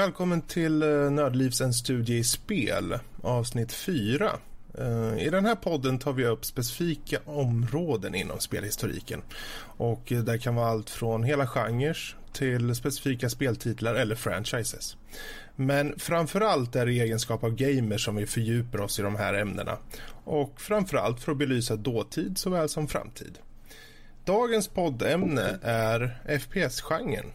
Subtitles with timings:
[0.00, 4.30] Välkommen till eh, Nördlivs en studie i spel, avsnitt 4.
[4.78, 9.22] Eh, I den här podden tar vi upp specifika områden inom spelhistoriken.
[9.62, 14.96] Och eh, det kan vara allt från hela genrer till specifika speltitlar eller franchises.
[15.56, 19.34] Men framförallt är det i egenskap av gamer som vi fördjupar oss i de här
[19.34, 19.78] ämnena.
[20.24, 23.38] Och framförallt för att belysa dåtid såväl som framtid.
[24.24, 27.32] Dagens poddämne är FPS-genren.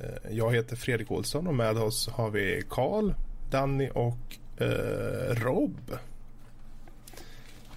[0.00, 3.12] Eh, jag heter Fredrik Olsson och med oss har vi Karl,
[3.50, 5.98] Danny och eh, Rob.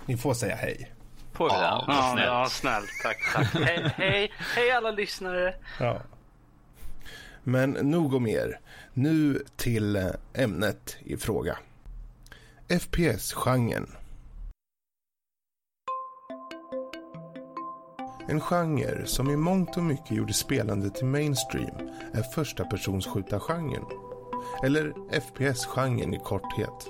[0.06, 0.92] Ni får säga hej.
[1.34, 1.94] Får vi Ja, det?
[1.94, 2.28] ja, Snällt.
[2.28, 2.90] ja, snällt.
[3.04, 3.48] Tack, tack.
[3.68, 5.56] hej, hej, hej alla lyssnare.
[5.80, 6.02] Ja.
[7.44, 8.60] Men nog om er.
[8.94, 11.58] Nu till eh, ämnet i fråga.
[12.80, 13.88] FPS-genren.
[18.28, 22.66] En genre som i mångt och mycket gjorde spelande till mainstream är första
[23.40, 23.86] genren
[24.64, 26.88] Eller FPS-genren i korthet.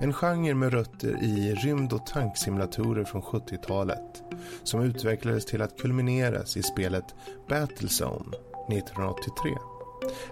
[0.00, 4.22] En genre med rötter i rymd och tanksimulatorer från 70-talet
[4.62, 7.14] som utvecklades till att kulmineras i spelet
[7.48, 8.36] Battlezone
[8.68, 9.50] 1983.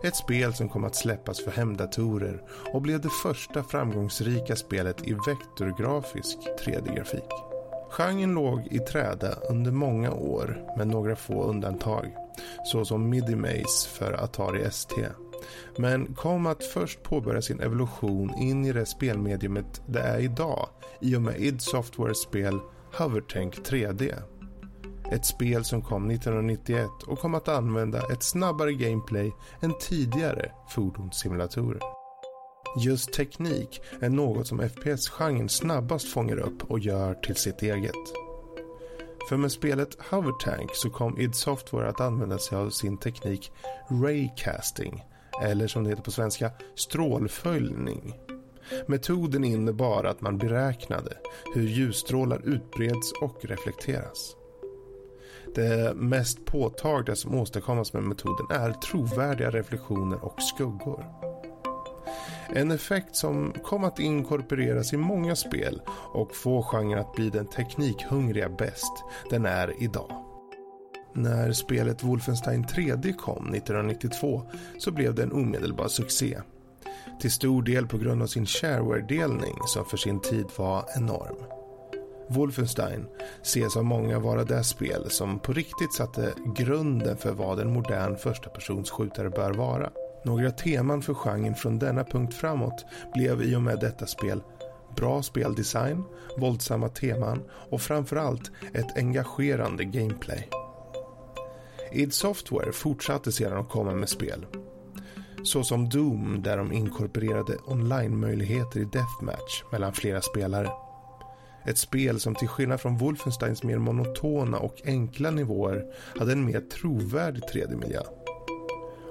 [0.02, 5.12] Ett spel som kom att släppas för hemdatorer och blev det första framgångsrika spelet i
[5.12, 7.55] vektorgrafisk 3D-grafik.
[7.96, 12.14] Genren låg i träda under många år med några få undantag,
[12.64, 14.94] såsom Midi-Maze för Atari ST,
[15.76, 20.68] men kom att först påbörja sin evolution in i det spelmediumet det är idag
[21.00, 22.58] i och med id Softwares spel
[22.98, 24.14] Hovertank 3D.
[25.12, 31.95] Ett spel som kom 1991 och kom att använda ett snabbare gameplay än tidigare fordonssimulatorer.
[32.78, 37.94] Just teknik är något som FPS-genren snabbast fångar upp och gör till sitt eget.
[39.28, 43.52] För med spelet Hovertank så kom id Software att använda sig av sin teknik
[43.90, 45.04] Raycasting,
[45.42, 48.14] eller som det heter på svenska, strålföljning.
[48.86, 51.16] Metoden innebar att man beräknade
[51.54, 54.36] hur ljusstrålar utbreds och reflekteras.
[55.54, 61.04] Det mest påtagliga som åstadkommas med metoden är trovärdiga reflektioner och skuggor.
[62.48, 65.80] En effekt som kom att inkorporeras i många spel
[66.12, 70.22] och få genren att bli den teknikhungriga bäst den är idag.
[71.14, 74.42] När spelet Wolfenstein 3D kom 1992
[74.78, 76.40] så blev det en omedelbar succé.
[77.20, 81.36] Till stor del på grund av sin shareware-delning som för sin tid var enorm.
[82.28, 83.06] Wolfenstein
[83.42, 88.16] ses av många vara det spel som på riktigt satte grunden för vad en modern
[88.16, 89.90] förstapersonsskjutare bör vara.
[90.26, 94.42] Några teman för genren från denna punkt framåt blev i och med detta spel
[94.96, 96.04] bra speldesign,
[96.36, 100.48] våldsamma teman och framförallt ett engagerande gameplay.
[101.92, 104.46] id Software fortsatte sedan att komma med spel.
[105.42, 110.70] Såsom Doom där de inkorporerade online-möjligheter i Deathmatch mellan flera spelare.
[111.66, 115.84] Ett spel som till skillnad från Wolfensteins mer monotona och enkla nivåer
[116.18, 118.02] hade en mer trovärdig 3D-miljö.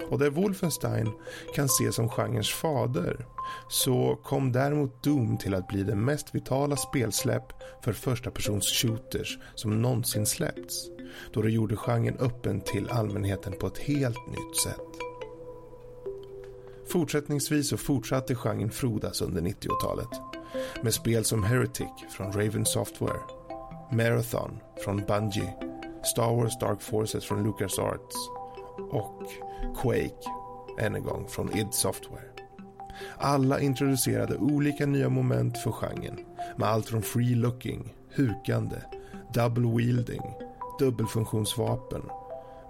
[0.09, 1.11] Och där Wolfenstein
[1.55, 3.25] kan ses som genrens fader
[3.69, 9.37] så kom däremot Doom till att bli det mest vitala spelsläpp för första persons shooters
[9.55, 10.89] som någonsin släppts
[11.33, 14.81] då det gjorde genren öppen till allmänheten på ett helt nytt sätt.
[16.87, 20.09] Fortsättningsvis så fortsatte genren frodas under 90-talet
[20.81, 21.87] med spel som Heretic
[22.17, 23.19] från Raven Software,
[23.91, 25.53] Marathon från Bungie,
[26.03, 28.15] Star Wars Dark Forces från LucasArts
[28.91, 29.23] och
[29.81, 30.29] Quake,
[30.79, 32.29] än en gång från id Software.
[33.17, 36.19] Alla introducerade olika nya moment för genren
[36.57, 38.77] med allt från free looking, hukande,
[39.33, 40.33] double wielding,
[40.79, 42.01] dubbelfunktionsvapen,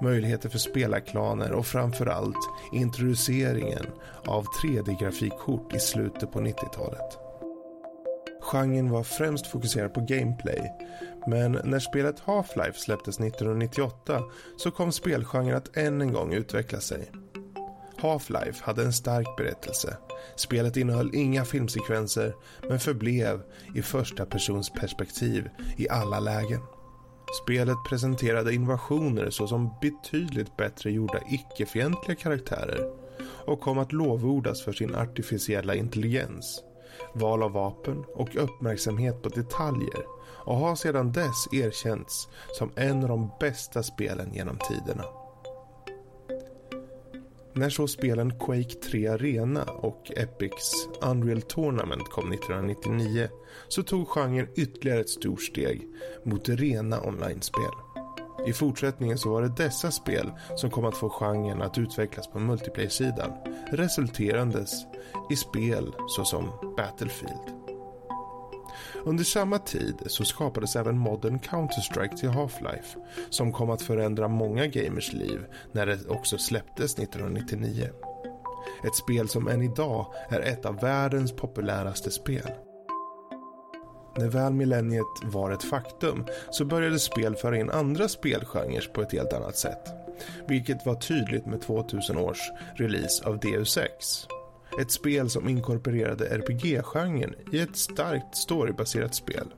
[0.01, 3.86] möjligheter för spelarklaner och framförallt introduceringen
[4.25, 7.25] av 3D-grafikkort i slutet på 90-talet.
[8.51, 10.71] Genren var främst fokuserad på gameplay
[11.27, 14.24] men när spelet Half-Life släpptes 1998
[14.57, 17.12] så kom spelgenren att än en gång utveckla sig.
[17.97, 19.97] Half-Life hade en stark berättelse.
[20.36, 22.36] Spelet innehöll inga filmsekvenser
[22.69, 23.42] men förblev
[23.75, 26.62] i första persons perspektiv i alla lägen.
[27.44, 32.91] Spelet presenterade innovationer såsom betydligt bättre gjorda icke-fientliga karaktärer
[33.45, 36.63] och kom att lovordas för sin artificiella intelligens,
[37.13, 40.06] val av vapen och uppmärksamhet på detaljer
[40.45, 42.27] och har sedan dess erkänts
[42.57, 45.06] som en av de bästa spelen genom tiderna.
[47.53, 53.30] När så spelen Quake 3 Arena och Epics Unreal Tournament kom 1999
[53.68, 55.88] så tog genren ytterligare ett stort steg
[56.24, 57.84] mot rena online-spel.
[58.47, 62.39] I fortsättningen så var det dessa spel som kom att få genren att utvecklas på
[62.39, 63.31] multiplayer-sidan,
[63.71, 64.86] resulterandes
[65.30, 67.65] i spel såsom Battlefield.
[69.06, 72.97] Under samma tid så skapades även modern Counter-Strike till Half-Life
[73.30, 77.89] som kom att förändra många gamers liv när det också släpptes 1999.
[78.88, 82.51] Ett spel som än idag är ett av världens populäraste spel.
[84.17, 89.12] När väl millenniet var ett faktum så började spel föra in andra spelgenrer på ett
[89.12, 89.89] helt annat sätt.
[90.47, 92.39] Vilket var tydligt med 2000 års
[92.75, 94.27] release av Deus Ex.
[94.81, 99.53] Ett spel som inkorporerade RPG-genren i ett starkt storybaserat spel.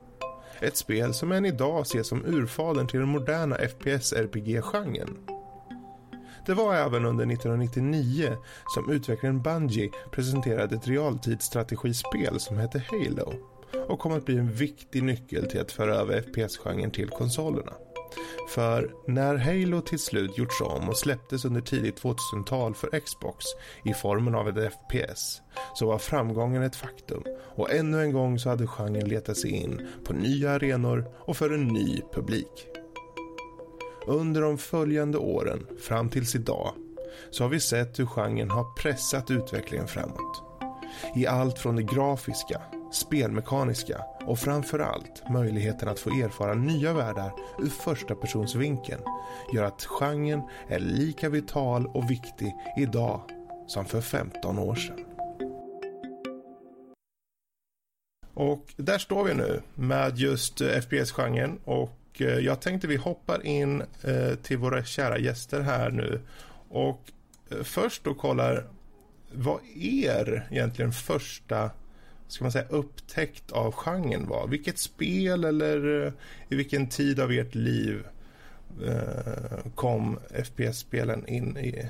[0.59, 5.18] Ett spel som än idag ses som urfadern till den moderna FPS-RPG-genren.
[6.45, 8.38] Det var även under 1999
[8.75, 13.56] som utvecklaren Bungie presenterade ett realtidsstrategispel som hette Halo
[13.88, 17.74] och kom att bli en viktig nyckel till att föra över FPS-genren till konsolerna.
[18.50, 23.46] För när Halo till slut gjorts om och släpptes under tidigt 2000-tal för Xbox
[23.86, 25.42] i formen av ett FPS
[25.75, 27.24] så var framgången ett faktum
[27.56, 31.50] och ännu en gång så hade genren letat sig in på nya arenor och för
[31.50, 32.68] en ny publik.
[34.08, 36.74] Under de följande åren fram tills idag
[37.31, 40.44] så har vi sett hur genren har pressat utvecklingen framåt.
[41.16, 42.62] I allt från det grafiska
[42.92, 49.01] spelmekaniska och framförallt möjligheten att få erfara nya världar ur första persons vinkeln
[49.54, 53.22] gör att genren är lika vital och viktig idag
[53.68, 55.07] som för 15 år sedan.
[58.34, 63.45] Och där står vi nu med just eh, FPS-genren och eh, jag tänkte vi hoppar
[63.45, 66.22] in eh, till våra kära gäster här nu
[66.69, 67.01] och
[67.63, 68.63] först då kollar
[69.31, 71.72] vad er egentligen första
[72.27, 74.47] ska man säga, upptäckt av genren var?
[74.47, 76.12] Vilket spel eller uh,
[76.50, 78.07] i vilken tid av ert liv
[78.83, 81.89] uh, kom FPS-spelen in i,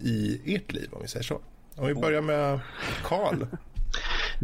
[0.00, 1.40] i ert liv om vi säger så?
[1.76, 2.60] Om vi börjar med
[3.04, 3.46] Karl.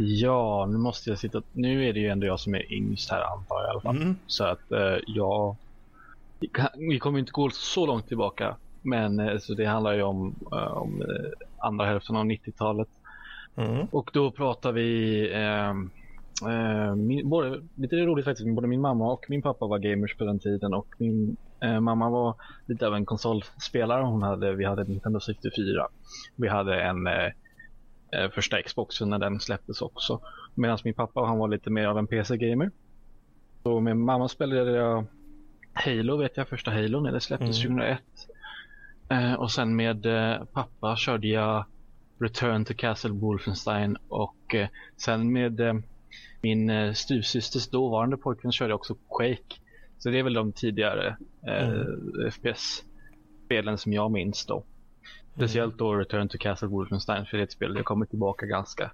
[0.01, 1.41] Ja, nu måste jag sitta...
[1.53, 3.95] Nu är det ju ändå jag som är yngst här antar jag i alla fall.
[3.95, 4.15] Mm.
[4.27, 5.55] Så att uh, jag...
[6.77, 8.55] Vi kommer inte gå så långt tillbaka.
[8.81, 11.03] Men så det handlar ju om, om
[11.57, 12.87] andra hälften av 90-talet.
[13.55, 13.87] Mm.
[13.91, 15.69] Och då pratar vi eh,
[16.51, 20.23] eh, min, både, lite roligt faktiskt, både min mamma och min pappa var gamers på
[20.23, 22.35] den tiden och min eh, mamma var
[22.65, 24.03] lite av en konsolspelare.
[24.03, 25.87] Hon hade, vi hade Nintendo 64.
[26.35, 27.31] Vi hade en eh,
[28.11, 30.19] eh, första Xboxen när den släpptes också.
[30.55, 32.71] Medan min pappa han var lite mer av en PC-gamer.
[33.63, 35.05] Så med mamma spelade jag
[35.73, 37.77] Halo vet jag, första Halo när det släpptes mm.
[37.77, 38.01] 2001.
[39.09, 41.65] Eh, och sen med eh, pappa körde jag
[42.19, 44.67] Return to Castle Wolfenstein och eh,
[44.97, 45.73] sen med eh,
[46.41, 49.55] min eh, styvsysters dåvarande pojkvän körde jag också Quake.
[49.97, 51.17] Så det är väl de tidigare
[51.47, 52.31] eh, mm.
[52.31, 54.63] FPS-spelen som jag minns då.
[55.35, 58.91] Speciellt då Return to Castle Wolfenstein för det är ett spel jag kommer tillbaka ganska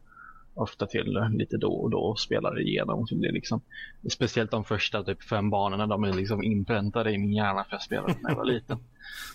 [0.53, 3.07] ofta till lite då och då och spelar igenom.
[3.07, 3.61] Så det är liksom,
[4.09, 7.81] speciellt de första typ fem banorna, de är liksom inpräntade i min hjärna för jag
[7.81, 8.77] spelade när jag var liten.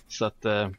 [0.09, 0.71] Så att eh,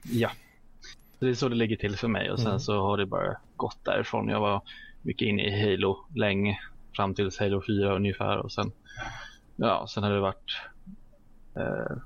[1.25, 2.59] det är så det ligger till för mig och sen mm.
[2.59, 4.29] så har det bara gått därifrån.
[4.29, 4.61] Jag var
[5.01, 6.59] mycket inne i Halo länge,
[6.95, 8.71] fram till Halo 4 ungefär och sen,
[9.55, 10.57] ja, sen har det varit
[11.55, 11.97] eh,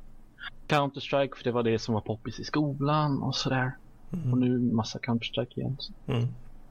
[0.67, 3.71] Counter-Strike för det var det som var poppis i skolan och sådär.
[4.13, 4.31] Mm.
[4.31, 5.77] Och nu massa Counter-Strike igen.
[6.07, 6.27] Mm.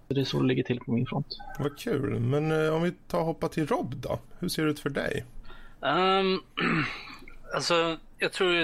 [0.09, 1.27] Så det är så det ligger till på min front.
[1.59, 2.21] Vad kul.
[2.21, 4.19] Men eh, om vi tar och hoppar till Rob då.
[4.39, 5.25] Hur ser det ut för dig?
[5.81, 6.43] Um,
[7.55, 8.55] alltså, jag tror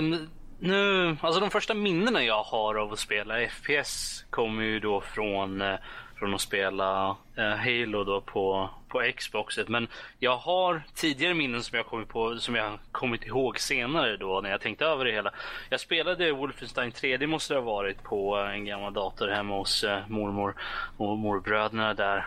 [0.61, 5.61] nu, alltså de första minnena jag har av att spela FPS kommer ju då från,
[5.61, 5.79] eh,
[6.19, 9.69] från att spela eh, Halo då på, på Xboxet.
[9.69, 9.89] Men
[10.19, 14.51] jag har tidigare minnen som jag kommit på, som jag kommit ihåg senare då när
[14.51, 15.33] jag tänkte över det hela.
[15.71, 19.85] Jag spelade Wolfenstein 3D måste det ha varit på eh, en gammal dator hemma hos
[20.09, 20.55] mormor
[20.97, 22.27] och morbröderna där.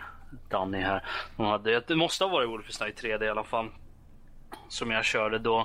[0.50, 1.04] Danny här.
[1.36, 3.68] De hade, det måste ha varit Wolfenstein 3D i alla fall.
[4.68, 5.60] Som jag körde då.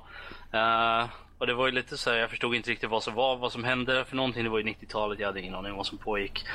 [0.54, 1.06] Uh,
[1.40, 3.52] och det var ju lite så här, jag förstod inte riktigt vad som var, vad
[3.52, 4.44] som hände för någonting.
[4.44, 6.46] Det var ju 90-talet, jag hade ingen aning om vad som pågick.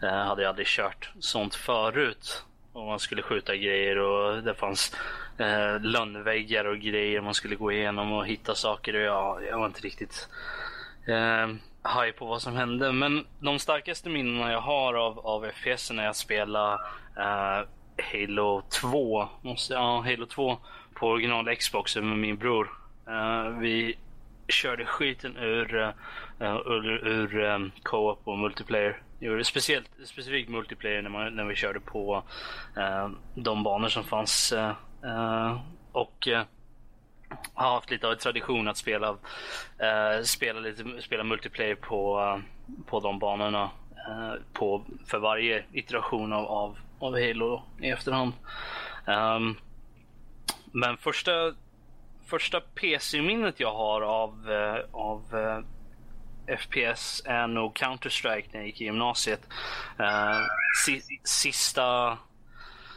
[0.00, 2.44] Jag eh, hade aldrig kört sånt förut.
[2.72, 4.96] Och man skulle skjuta grejer och det fanns
[5.38, 8.94] eh, lönnväggar och grejer man skulle gå igenom och hitta saker.
[8.94, 10.28] Och jag, jag var inte riktigt
[11.06, 11.46] eh,
[11.94, 12.92] high på vad som hände.
[12.92, 16.74] Men de starkaste minnena jag har av, av FPS när jag spelade
[17.16, 17.66] eh,
[18.12, 20.58] Halo 2, måste, ja, Halo 2
[20.94, 22.70] på original Xbox med min bror.
[23.08, 23.96] Uh, vi
[24.48, 25.74] körde skiten ur,
[26.40, 29.02] uh, ur, ur um, co-op och multiplayer.
[29.20, 32.24] Gjorde speciellt, specifikt multiplayer när, man, när vi körde på
[32.78, 34.52] uh, de banor som fanns.
[35.04, 35.60] Uh,
[35.92, 36.28] och
[37.54, 42.38] har haft lite av en tradition att spela, uh, spela, lite, spela multiplayer på, uh,
[42.86, 43.70] på de banorna.
[44.08, 48.32] Uh, på, för varje iteration av, av, av Halo i efterhand.
[49.06, 49.56] Um,
[50.72, 51.54] men första,
[52.26, 58.80] första PC-minnet jag har av, eh, av eh, FPS är nog Counter-Strike när jag gick
[58.80, 59.48] i gymnasiet.
[59.98, 60.38] Eh,
[61.24, 62.18] sista,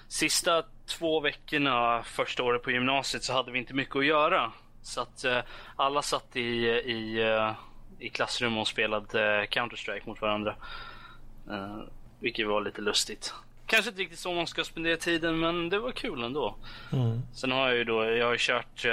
[0.07, 4.51] sista två veckorna första året på gymnasiet så hade vi inte mycket att göra.
[4.81, 5.39] Så att uh,
[5.75, 7.51] alla satt i, i, uh,
[7.99, 10.55] i klassrum och spelade uh, Counter-Strike mot varandra.
[12.19, 13.33] vilket var lite lustigt.
[13.67, 16.55] Kanske inte riktigt så man ska spendera tiden men det var kul ändå.
[16.93, 17.21] Mm.
[17.33, 18.85] Sen har jag ju då, jag har kört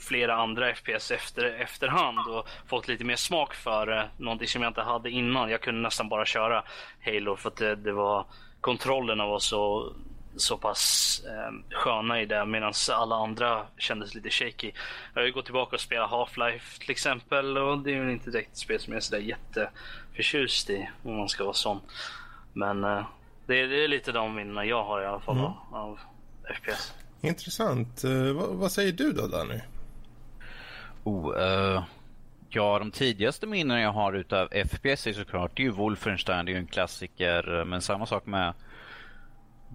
[0.00, 4.08] flera andra FPS efter, efterhand och fått lite mer smak för det.
[4.16, 5.50] Någonting som jag inte hade innan.
[5.50, 6.64] Jag kunde nästan bara köra
[7.04, 8.26] Halo för att det, det var
[8.60, 9.92] kontrollerna var så,
[10.36, 14.72] så pass eh, sköna i det medan alla andra kändes lite shaky.
[15.14, 18.30] Jag har ju gått tillbaka och spelat Half-Life till exempel och det är ju inte
[18.30, 21.80] direkt ett spel som jag är sådär jätteförtjust i om man ska vara sån.
[22.52, 23.06] Men eh,
[23.46, 25.52] det, är, det, är, lite de minnena jag har i alla fall mm.
[25.72, 26.00] av
[26.54, 26.94] FPS.
[27.20, 28.04] Intressant.
[28.04, 29.60] Uh, vad, vad, säger du då Danny?
[31.04, 31.84] Oh, uh,
[32.48, 36.50] Ja, de tidigaste minnen jag har utav FPS är såklart det är ju Wolfenstein, det
[36.50, 37.64] är ju en klassiker.
[37.64, 38.54] Men samma sak med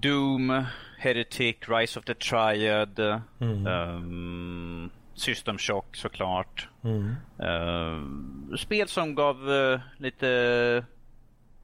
[0.01, 0.65] Doom,
[0.97, 2.95] Heretic, Rise of the Triad,
[3.39, 3.67] mm.
[3.67, 6.67] um, System Shock såklart.
[6.83, 7.15] Mm.
[7.39, 10.85] Uh, spel som gav uh, lite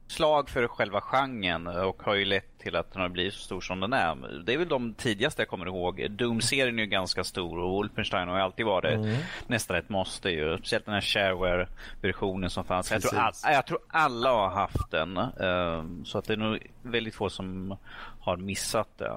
[0.06, 3.60] slag för själva genren och har ju lett till att den har blivit så stor
[3.60, 4.42] som den är.
[4.44, 6.10] Det är väl de tidigaste jag kommer ihåg.
[6.10, 9.16] Doom-serien är ju ganska stor och Wolfenstein har ju alltid varit mm.
[9.46, 10.56] nästan ett måste ju.
[10.56, 12.90] Speciellt den här shareware-versionen som fanns.
[12.90, 15.18] Jag tror, all, jag tror, alla har haft den.
[15.18, 17.76] Um, så att det är nog väldigt få som
[18.20, 19.12] har missat det.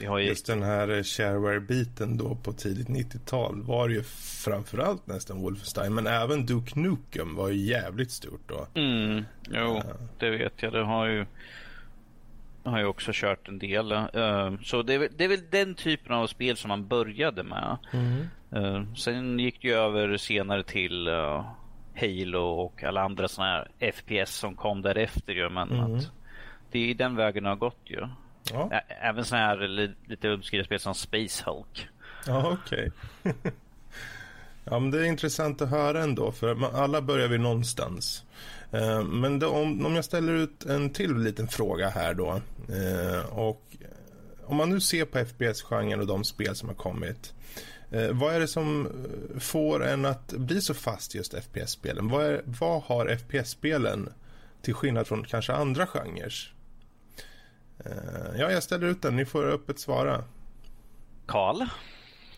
[0.00, 0.18] Ju...
[0.20, 4.02] Just den här shareware-biten då på tidigt 90-tal var ju
[4.44, 5.94] framförallt nästan Wolfenstein.
[5.94, 8.66] Men även Duke Nukem var ju jävligt stort då.
[8.74, 9.82] Mm, jo, uh.
[10.18, 10.72] det vet jag.
[10.72, 11.26] Det har ju
[12.64, 13.92] har jag också kört en del.
[13.92, 17.42] Uh, så det är, väl, det är, väl den typen av spel som man började
[17.42, 17.78] med.
[17.92, 18.28] Mm.
[18.56, 21.44] Uh, sen gick det ju över senare till uh,
[21.94, 25.32] Halo och alla andra sådana här FPS som kom därefter.
[25.32, 25.94] Ju, men mm.
[25.94, 26.10] att
[26.70, 28.08] det är den vägen det har gått ju.
[28.52, 28.70] Ja.
[28.88, 31.88] Även sådana här lite uppskrivna spel som Space Hulk.
[32.26, 32.92] Ja, okej.
[33.22, 33.32] Okay.
[34.64, 38.24] ja, men det är intressant att höra ändå, för alla börjar vi någonstans.
[38.72, 42.40] Eh, men då, om, om jag ställer ut en till liten fråga här då.
[42.68, 47.34] Eh, och eh, om man nu ser på FPS-genren och de spel som har kommit.
[47.90, 52.08] Eh, vad är det som eh, får en att bli så fast just FPS-spelen?
[52.08, 54.12] Vad, vad har FPS-spelen
[54.62, 56.54] till skillnad från kanske andra genrer?
[58.38, 59.16] Ja, jag ställer ut den.
[59.16, 60.24] Ni får öppet svara.
[61.26, 61.66] Karl?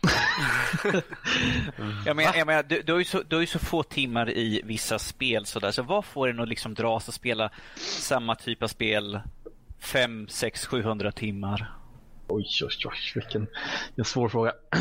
[2.05, 4.29] jag menar, jag menar, du, du, har ju så, du har ju så få timmar
[4.29, 8.35] i vissa spel så, där, så vad får en att liksom dras och spela samma
[8.35, 9.19] typ av spel
[9.79, 11.71] 5, 6, 700 timmar?
[12.27, 13.47] Oj, oj, oj, vilken,
[13.95, 14.53] en svår fråga.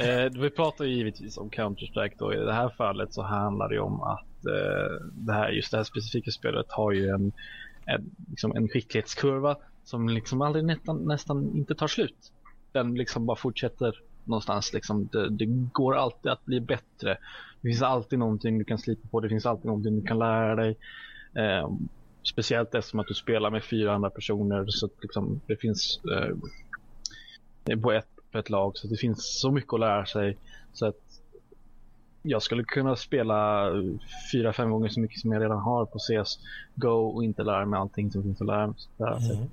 [0.00, 2.34] eh, vi pratar ju givetvis om Counter-Strike då.
[2.34, 5.84] I det här fallet så handlar det om att eh, det här, just det här
[5.84, 7.32] specifika spelet har ju en,
[7.86, 12.32] en, liksom en skicklighetskurva som liksom aldrig nästan, nästan inte tar slut.
[12.72, 14.72] Den liksom bara fortsätter någonstans.
[14.72, 17.18] Liksom, det, det, går alltid att bli bättre.
[17.60, 19.20] Det finns alltid någonting du kan slipa på.
[19.20, 20.76] Det finns alltid någonting du kan lära dig.
[21.34, 21.70] Eh,
[22.22, 24.66] speciellt eftersom att du spelar med fyra andra personer.
[24.68, 28.76] Så att, liksom, det finns eh, på, ett, på ett lag.
[28.76, 30.38] Så det finns så mycket att lära sig.
[30.72, 31.00] Så att
[32.22, 33.70] jag skulle kunna spela
[34.32, 36.38] fyra, fem gånger så mycket som jag redan har på CS
[36.74, 39.36] Go och inte lära mig allting som finns att lära, lära sig.
[39.36, 39.48] Mm.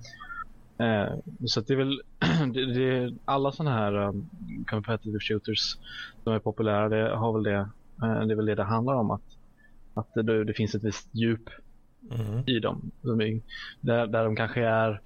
[0.77, 1.13] Eh,
[1.45, 2.01] så det är väl
[2.53, 4.29] det, det, alla sådana här um,
[4.69, 5.77] competitive shooters
[6.23, 7.69] som är populära, det har väl det,
[8.03, 9.37] eh, det är väl det det handlar om att,
[9.93, 11.49] att det, det finns ett visst djup
[12.11, 12.43] mm.
[12.45, 12.91] i dem.
[13.01, 13.41] De
[13.81, 15.01] där, där de kanske är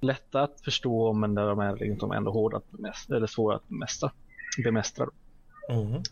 [0.00, 3.68] lätta att förstå men där de är liksom ändå hårda att bemästra, eller svåra att
[3.68, 4.10] bemästra.
[4.64, 5.06] bemästra.
[5.68, 6.02] Mm.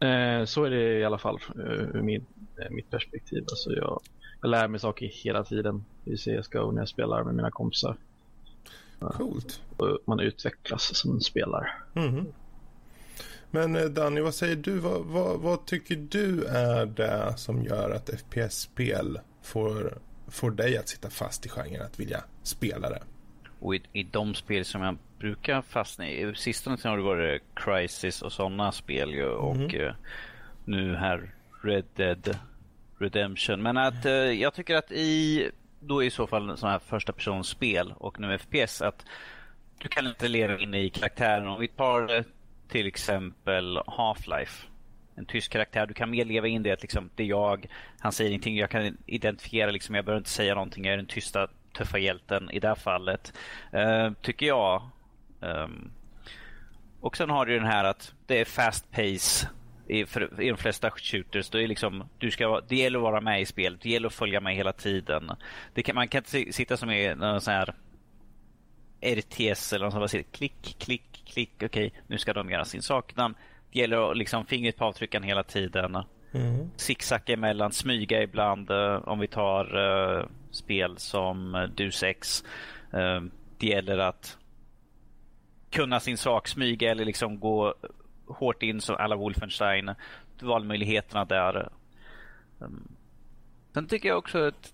[0.00, 2.26] Eh, så är det i alla fall eh, ur min,
[2.56, 3.44] eh, mitt perspektiv.
[3.50, 4.00] Alltså jag,
[4.42, 7.96] jag lär mig saker hela tiden i CSGO när jag spelar med mina kompisar.
[9.12, 9.60] Coolt.
[10.06, 11.68] Man utvecklas som spelare.
[11.94, 12.26] Mm.
[13.50, 14.78] Men eh, Danny, vad säger du?
[14.78, 20.88] Vad, vad, vad, tycker du är det som gör att FPS-spel får, får dig att
[20.88, 23.02] sitta fast i genren, att vilja spela det?
[23.60, 28.22] Och i, i de spel som jag brukar fastna i, sistone har det varit Crisis
[28.22, 29.94] och sådana spel ju, och mm.
[30.64, 32.38] nu här Red Dead
[32.98, 33.62] Redemption.
[33.62, 35.50] Men att uh, jag tycker att i
[35.86, 39.06] då är i så fall sådana här första personspel och nu FPS att
[39.78, 41.48] du kan inte leva in i karaktären.
[41.48, 42.22] Om vi tar eh,
[42.68, 44.66] till exempel Half-Life.
[45.16, 45.86] En tysk karaktär.
[45.86, 47.66] Du kan mer leva in det att liksom, det är jag.
[47.98, 48.56] Han säger ingenting.
[48.56, 49.94] Jag kan identifiera liksom.
[49.94, 50.84] Jag behöver inte säga någonting.
[50.84, 53.32] Jag är den tysta tuffa hjälten i det här fallet.
[53.74, 54.82] Uh, tycker jag.
[55.40, 55.90] Um,
[57.00, 59.48] och sen har du den här att det är fast pace
[59.86, 61.50] i, för, i de flesta shooters.
[61.50, 63.80] Då är liksom, du ska, det gäller att vara med i spelet.
[63.80, 65.30] Det gäller att följa med hela tiden.
[65.74, 67.74] Det kan, man kan inte sitta som i någon sån här
[69.04, 70.32] RTS eller något sånt.
[70.32, 71.50] Klick, klick, klick.
[71.54, 73.12] Okej, okay, nu ska de göra sin sak.
[73.16, 75.96] Det gäller att liksom fingret på avtryckaren hela tiden.
[76.34, 76.70] Mm.
[76.76, 78.70] Zigzacka emellan, smyga ibland.
[78.70, 82.44] Eh, om vi tar uh, spel som uh, Deus Ex.
[82.94, 83.22] Uh,
[83.58, 84.38] det gäller att
[85.70, 87.74] kunna sin sak, smyga eller liksom gå
[88.26, 89.94] hårt in som alla Wolfenstein.
[90.40, 91.68] Valmöjligheterna där.
[92.60, 92.88] Ehm,
[93.74, 94.72] sen tycker jag också att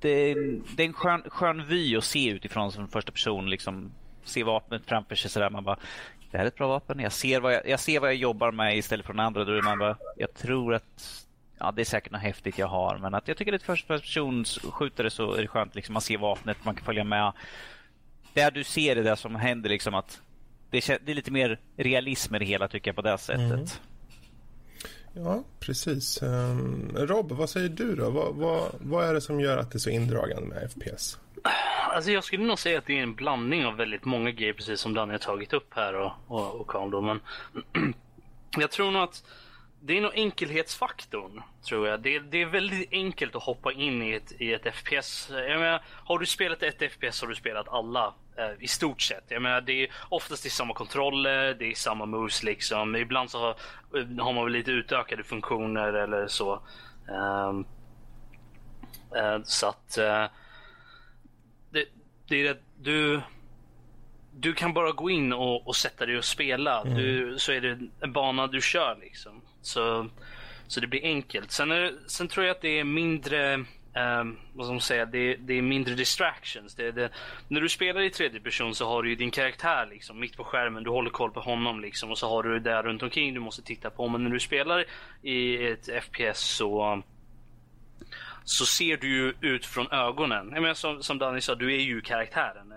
[0.00, 3.50] det är, det är en skön, skön vy att se utifrån som första person.
[3.50, 3.92] Liksom,
[4.24, 5.50] se vapnet framför sig sådär.
[5.50, 5.78] Man bara,
[6.30, 7.00] det här är ett bra vapen.
[7.00, 9.44] Jag ser vad jag, jag, ser vad jag jobbar med istället för den andra.
[9.44, 11.26] Då är man bara, jag tror att
[11.58, 12.98] ja, det är säkert något häftigt jag har.
[12.98, 15.74] Men att jag tycker att ett första persons skjutare så är det skönt.
[15.74, 17.32] Liksom, man ser vapnet, man kan följa med.
[18.32, 19.70] Där du ser det där som händer.
[19.70, 20.22] Liksom, att
[20.70, 23.40] det, är, det är lite mer realism i det hela tycker jag på det sättet.
[23.40, 23.66] Mm.
[25.14, 26.22] Ja, precis.
[26.22, 28.10] Um, Rob, vad säger du då?
[28.10, 31.18] Vad, vad, vad är det som gör att det är så indragande med FPS?
[31.94, 34.80] Alltså jag skulle nog säga att det är en blandning av väldigt många grejer, precis
[34.80, 37.00] som Danny har tagit upp här och, och, och Carl då.
[37.00, 37.20] Men
[38.58, 39.24] jag tror nog att
[39.86, 42.00] det är nog enkelhetsfaktorn, tror jag.
[42.00, 45.30] Det, det, är väldigt enkelt att hoppa in i ett, i ett FPS.
[45.30, 49.24] Jag menar, har du spelat ett FPS har du spelat alla, eh, i stort sett.
[49.28, 52.96] Jag menar, det är oftast i samma kontroller, det är samma moves liksom.
[52.96, 53.50] Ibland så har,
[54.00, 56.62] eh, har man väl lite utökade funktioner eller så.
[57.08, 57.66] Um,
[59.16, 59.98] uh, så att...
[59.98, 60.26] Uh,
[61.70, 61.88] det,
[62.28, 63.20] det är du
[64.38, 66.80] du kan bara gå in och, och sätta dig och spela.
[66.80, 66.94] Mm.
[66.94, 69.42] Du, så är det en bana du kör liksom.
[69.66, 70.08] Så,
[70.66, 71.50] så det blir enkelt.
[71.50, 75.36] Sen, är, sen tror jag att det är mindre, um, vad ska man säga, det,
[75.36, 76.74] det är mindre distractions.
[76.74, 77.10] Det, det,
[77.48, 80.44] när du spelar i tredje person så har du ju din karaktär liksom mitt på
[80.44, 80.82] skärmen.
[80.82, 83.40] Du håller koll på honom liksom och så har du det där runt omkring du
[83.40, 84.08] måste titta på.
[84.08, 84.84] Men när du spelar
[85.22, 87.02] i ett FPS så
[88.44, 90.50] så ser du ju ut från ögonen.
[90.52, 92.72] Jag menar, som, som Danny sa, du är ju karaktären.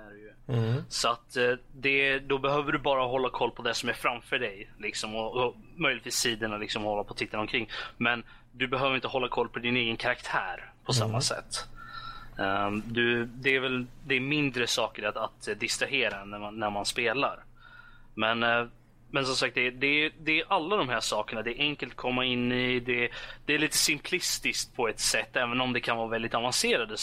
[0.50, 0.84] Mm.
[0.90, 4.40] Så att eh, det, då behöver du bara hålla koll på det som är framför
[4.40, 4.70] dig.
[4.78, 7.70] Liksom, och, och möjligtvis sidorna liksom, hålla på och titta omkring.
[7.98, 11.00] Men du behöver inte hålla koll på din egen karaktär på mm.
[11.00, 11.66] samma sätt.
[12.38, 16.70] Um, du, det, är väl, det är mindre saker att, att distrahera när man, när
[16.70, 17.44] man spelar.
[18.16, 18.68] Men uh,
[19.12, 21.42] men som sagt, det, det, det är alla de här sakerna.
[21.42, 22.80] Det är enkelt att komma in i.
[22.80, 23.10] Det,
[23.46, 26.98] det är lite simplistiskt på ett sätt, även om det kan vara väldigt avancerade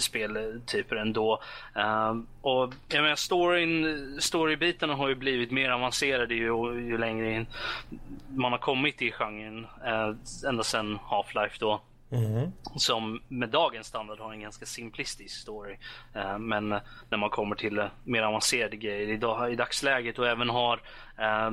[0.00, 1.42] speltyper eh, ändå.
[1.76, 7.46] Uh, och jag menar, storyn, storybitarna har ju blivit mer avancerade ju, ju längre in
[8.28, 9.66] man har kommit i genren.
[9.86, 10.16] Uh,
[10.48, 11.80] ända sedan Half-Life då.
[12.10, 12.52] Mm.
[12.76, 15.76] Som med dagens standard har en ganska simplistisk story.
[16.14, 16.68] Eh, men
[17.08, 19.08] när man kommer till eh, mer avancerade grejer
[19.52, 20.80] i dagsläget och även har
[21.18, 21.50] eh,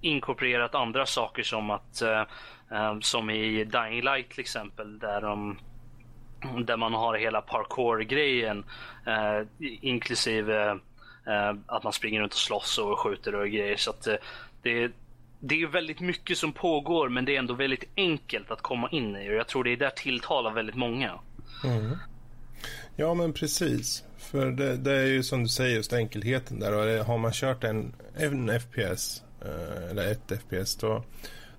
[0.00, 2.02] inkorporerat andra saker som att
[3.00, 5.58] som i Dying Light till exempel där de
[6.64, 8.64] där man har hela parkour-grejen
[9.58, 10.78] inklusive
[11.66, 13.76] att man springer runt och slåss och skjuter och grejer.
[13.76, 14.08] Så att
[14.62, 14.92] det,
[15.40, 19.16] det är väldigt mycket som pågår men det är ändå väldigt enkelt att komma in
[19.16, 21.20] i och jag tror det är där tilltalar väldigt många.
[21.64, 21.96] Mm.
[22.96, 24.04] Ja men precis.
[24.18, 27.64] För det, det, är ju som du säger just enkelheten där och har man kört
[27.64, 31.04] en, en FPS eh, eller ett FPS då,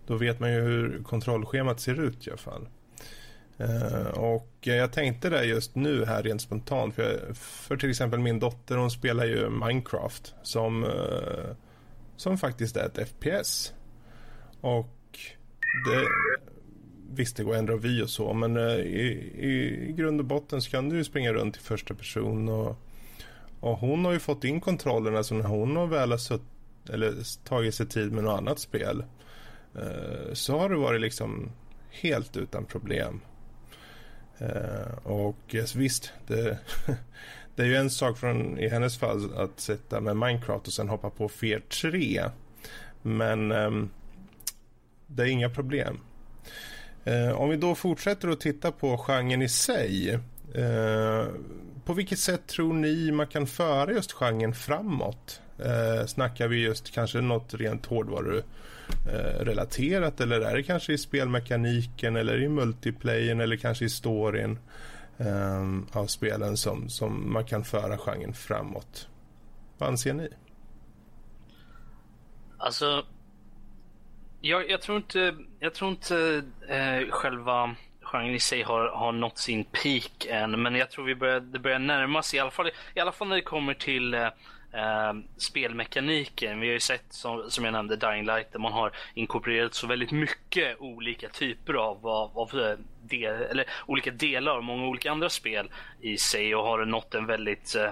[0.07, 2.67] då vet man ju hur kontrollschemat ser ut i alla fall.
[3.57, 8.19] Eh, och jag tänkte det just nu här rent spontant för, jag, för till exempel
[8.19, 11.55] min dotter hon spelar ju Minecraft som uh,
[12.19, 13.73] som faktiskt är ett FPS.
[14.61, 15.19] Och
[15.85, 16.07] det,
[17.11, 20.61] visst, det går att ändra vy och så, men i, i, i, grund och botten
[20.61, 22.77] så kan du ju springa runt i första person och,
[23.59, 26.41] och hon har ju fått in kontrollerna så när hon har väl har sutt,
[26.89, 29.03] eller tagit sig tid med något annat spel
[29.75, 31.51] eh, så har det varit liksom
[31.89, 33.21] helt utan problem.
[34.37, 36.59] Eh, och yes, visst, det,
[37.55, 40.89] det är ju en sak från, i hennes fall att sitta med Minecraft och sen
[40.89, 42.23] hoppa på Fear 3.
[43.01, 43.89] Men um,
[45.07, 45.99] det är inga problem.
[47.07, 50.19] Uh, om vi då fortsätter att titta på genren i sig.
[50.57, 51.27] Uh,
[51.85, 55.41] på vilket sätt tror ni man kan föra just genren framåt?
[55.59, 58.41] Uh, snackar vi just kanske något rent hårdvaru
[59.39, 64.57] relaterat eller är det kanske i spelmekaniken eller i multiplayern eller kanske i storyn?
[65.19, 69.07] Um, av spelen som, som man kan föra genren framåt.
[69.77, 70.29] Vad anser ni?
[72.57, 73.05] Alltså,
[74.41, 79.37] jag, jag tror inte, jag tror inte eh, själva genren i sig har, har nått
[79.37, 82.71] sin peak än, men jag tror vi börjar, det börjar närma sig, i alla fall,
[82.93, 84.27] i alla fall när det kommer till eh,
[84.73, 86.59] eh, spelmekaniken.
[86.59, 89.87] Vi har ju sett, som, som jag nämnde, Dying Light där man har inkorporerat så
[89.87, 95.11] väldigt mycket olika typer av, av, av eh, del, eller olika delar av många olika
[95.11, 97.89] andra spel i sig och har nått en väldigt eh,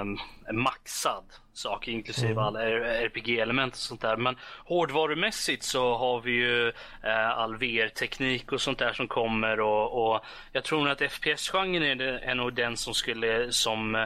[0.00, 0.18] um,
[0.52, 2.44] maxad sak inklusive mm.
[2.44, 4.16] alla RPG-element och sånt där.
[4.16, 10.14] Men hårdvarumässigt så har vi ju uh, all VR-teknik och sånt där som kommer och,
[10.14, 14.04] och jag tror nog att FPS-genren är, är nog den som skulle som uh,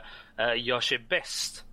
[0.57, 1.65] gör sig bäst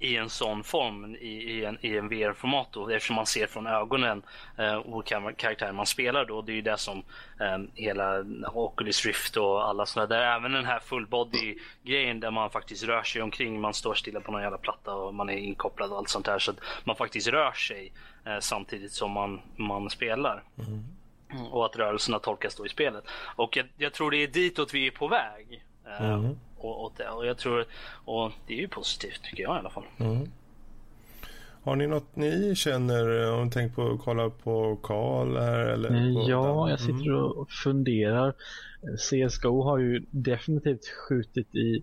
[0.00, 4.22] i en sån form i, i en, i en VR-format eftersom man ser från ögonen
[4.58, 6.42] eh, olika karaktärer man spelar då.
[6.42, 7.02] Det är ju det som
[7.40, 12.30] eh, hela Oculus Rift och alla sådana där, även den här full body grejen där
[12.30, 15.36] man faktiskt rör sig omkring, man står stilla på någon jävla platta och man är
[15.36, 17.92] inkopplad och allt sånt där så att man faktiskt rör sig
[18.24, 20.42] eh, samtidigt som man, man spelar.
[20.58, 20.84] Mm.
[21.50, 23.04] Och att rörelserna tolkas då i spelet.
[23.36, 25.64] Och jag, jag tror det är ditåt vi är på väg.
[25.86, 27.64] Eh, mm och, och, och jag tror,
[28.04, 29.84] och det är ju positivt tycker jag i alla fall.
[29.98, 30.28] Mm.
[31.62, 35.58] Har ni något ni känner, om ni tänker på att kolla på Karl här?
[35.58, 37.24] Eller på ja, jag sitter mm.
[37.24, 38.34] och funderar.
[38.96, 41.82] CSGO har ju definitivt skjutit i,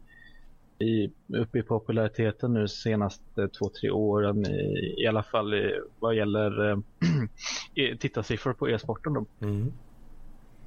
[0.86, 4.46] i, upp i populariteten nu senaste två, tre åren.
[4.46, 6.72] I, i alla fall i, vad gäller
[7.76, 9.14] äh, tittarsiffror på e-sporten.
[9.14, 9.26] Då.
[9.42, 9.74] Mm.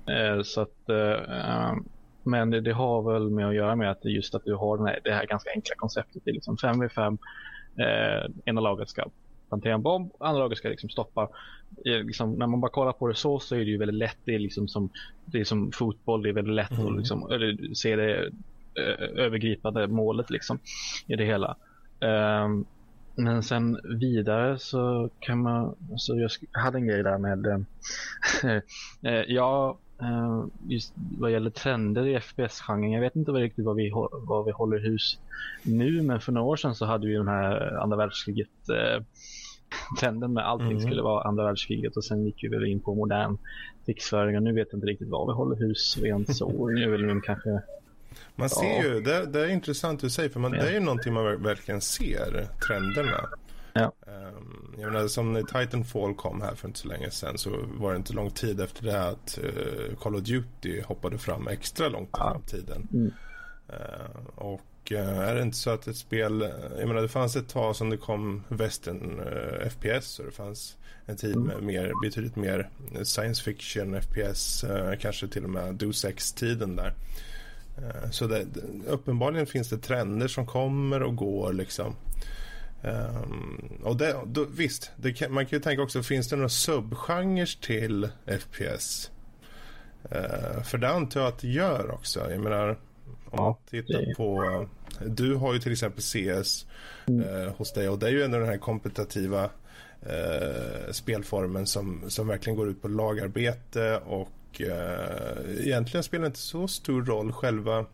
[0.07, 1.77] Äh, så att äh,
[2.23, 4.87] men det, det, har väl med att göra med att just att du har den
[4.87, 6.23] här, det här ganska enkla konceptet.
[6.25, 7.19] Det är liksom 5v5.
[7.77, 9.05] Eh, ena laget ska
[9.49, 11.29] plantera en bomb, andra laget ska liksom stoppa.
[11.87, 14.19] Eh, liksom, när man bara kollar på det så så är det ju väldigt lätt.
[14.25, 14.91] Det är liksom som,
[15.25, 16.23] det är som fotboll.
[16.23, 16.87] Det är väldigt lätt mm.
[16.87, 18.27] att liksom, eller, se det
[18.75, 20.59] eh, övergripande målet liksom,
[21.07, 21.57] i det hela.
[22.45, 22.67] Um,
[23.15, 27.47] men sen vidare så kan man, så jag hade en grej där med,
[29.03, 29.77] äh, jag Uh,
[30.69, 32.93] just vad gäller trender i FPS-genren.
[32.93, 35.19] Jag vet inte riktigt vad vi, vad vi håller hus
[35.63, 39.05] nu, men för några år sedan så hade vi den här andra världskriget uh,
[40.01, 40.81] trenden med allting mm.
[40.81, 43.39] skulle vara andra världskriget och sen gick vi väl in på modern
[43.87, 46.69] krigsföring och nu vet jag inte riktigt vad vi håller hus rent så.
[46.75, 47.63] nu är väl kanske
[48.37, 50.63] man ser ju, det, det, är intressant du säger för man, ja.
[50.63, 53.29] det är ju någonting man verkligen ser, trenderna.
[53.73, 53.93] Ja.
[54.07, 57.91] Um, jag menar, som när Titanfall kom här för inte så länge sedan så var
[57.91, 62.09] det inte lång tid efter det att uh, Call of Duty hoppade fram extra långt
[62.09, 62.89] i framtiden.
[62.93, 63.13] Mm.
[63.69, 67.49] Uh, och uh, är det inte så att ett spel, jag menar det fanns ett
[67.49, 69.21] tag som det kom western
[69.71, 71.47] FPS och det fanns en tid mm.
[71.47, 72.71] med mer, betydligt mer
[73.03, 74.65] science fiction FPS,
[75.01, 76.95] kanske till och med Deus Ex-tiden där.
[78.11, 78.47] Så det,
[78.87, 81.97] uppenbarligen finns det trender som kommer och går liksom.
[82.83, 87.61] Um, och det, då, visst, kan, man kan ju tänka också, finns det några subgenrer
[87.61, 88.09] till
[88.41, 89.11] FPS?
[90.13, 92.31] Uh, eh, för det antar jag att det gör också.
[92.31, 92.79] Jag menar,
[93.31, 94.67] om man tittar på...
[95.07, 96.67] Du har ju till exempel CS
[97.07, 97.29] mm.
[97.29, 102.29] uh, hos dig och det är ju ändå den här kompetitiva uh, spelformen som, som
[102.29, 107.87] verkligen går ut på lagarbete och uh, egentligen spelar inte så stor roll själva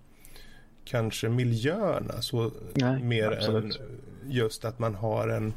[0.85, 3.81] kanske miljöerna så Nej, mer absolut.
[3.81, 5.55] än just att man har en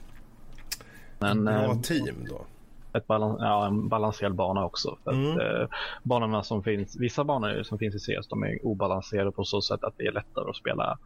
[1.20, 2.46] Men, bra eh, team då.
[2.94, 4.98] Ett balans, ja, en balanserad bana också.
[5.04, 5.32] För mm.
[5.32, 5.68] att, eh,
[6.04, 9.84] banorna som finns, vissa banor som finns i CS de är obalanserade på så sätt
[9.84, 10.98] att det är lättare att spela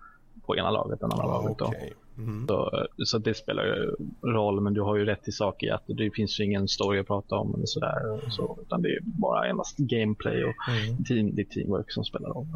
[0.45, 1.61] på ena laget än andra ah, laget.
[1.61, 1.89] Okay.
[2.17, 2.47] Mm.
[2.47, 5.83] Så, så det spelar ju roll, men du har ju rätt i sak i att
[5.87, 8.19] det finns ju ingen story att prata om eller sådär.
[8.29, 11.03] Så, utan det är bara endast gameplay och mm.
[11.03, 12.47] team, det teamwork som spelar roll.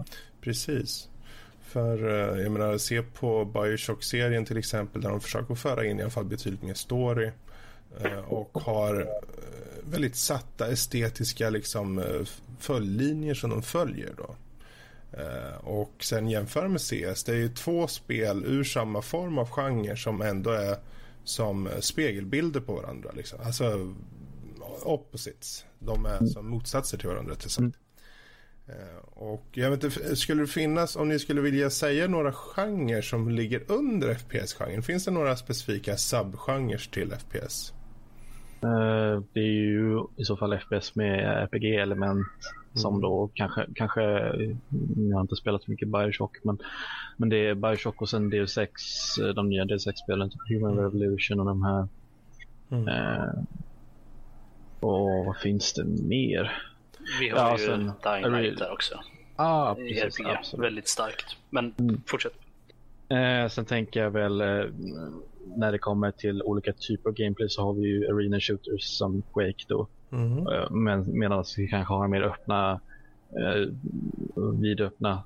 [0.42, 1.10] Precis.
[1.68, 6.02] För eh, jag menar, se på Bioshock-serien till exempel där de försöker föra in i
[6.02, 7.32] alla fall betydligt mer story
[8.04, 9.08] eh, och har eh,
[9.92, 12.04] väldigt satta estetiska liksom
[12.60, 14.36] följdlinjer som de följer då.
[15.60, 19.96] Och sen jämför med CS, det är ju två spel ur samma form av genre
[19.96, 20.78] som ändå är
[21.24, 23.12] som spegelbilder på varandra.
[23.16, 23.40] Liksom.
[23.44, 23.96] Alltså
[24.84, 25.66] opposites.
[25.80, 27.60] De är som motsatser till varandra till sagt.
[27.60, 27.74] Mm.
[28.70, 33.02] Eh, och jag vet inte, skulle det finnas, om ni skulle vilja säga några genrer
[33.02, 37.74] som ligger under FPS-genren, finns det några specifika subgenrer till FPS?
[38.64, 42.28] Uh, eh, det är ju i så fall FPS med RPG-element mm.
[42.74, 44.02] som då kanske, kanske,
[44.96, 46.58] jag har inte spelat så mycket Bioshock, men,
[47.18, 48.82] men det är Bioshock och sen Deus Ex,
[49.36, 50.84] de nya Deus Ex-spelen, typ Human mm.
[50.84, 51.88] Revolution och de här.
[52.72, 52.88] Mm.
[52.88, 53.44] Uh,
[54.80, 56.52] och vad finns det mer?
[57.20, 59.00] Vi har ja, ju sen, Dying Light där också.
[59.36, 61.38] Ah, precis, RPG, väldigt starkt.
[61.50, 62.02] Men mm.
[62.08, 62.34] fortsätt.
[63.10, 64.66] Eh, sen tänker jag väl eh,
[65.56, 69.22] när det kommer till olika typer av gameplay så har vi ju arena shooters som
[69.34, 69.88] Quake då.
[70.12, 70.48] Mm.
[70.48, 72.80] Eh, men medan vi kanske har mer öppna,
[73.40, 73.68] eh,
[74.62, 75.24] vidöppna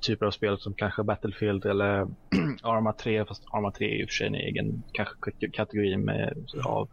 [0.00, 2.00] typer av spel som kanske Battlefield eller
[2.62, 6.46] Arma 3 fast Arma 3 är i och för sig en egen kanske kategori med,
[6.64, 6.88] av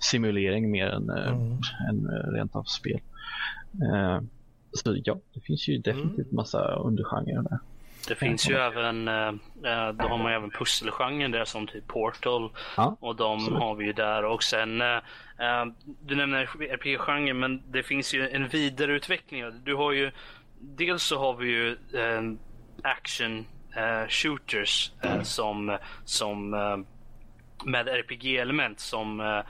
[0.00, 1.58] simulering mer än, eh, mm.
[1.88, 3.00] än eh, rent av spel.
[3.72, 4.20] Eh,
[4.72, 6.36] så ja, det finns ju definitivt mm.
[6.36, 7.58] massa undergenrer där.
[8.08, 9.32] Det finns ju även, eh,
[9.92, 12.50] då har man ju även pusselgenren där som typ Portal.
[12.76, 13.58] Ja, och de absolut.
[13.58, 14.24] har vi ju där.
[14.24, 15.64] Och sen, eh,
[16.02, 19.44] du nämner RPG-genren men det finns ju en vidareutveckling.
[19.64, 20.10] Du har ju,
[20.60, 22.22] dels så har vi ju eh,
[22.82, 26.78] action eh, shooters eh, som, som eh,
[27.64, 29.42] med RPG-element som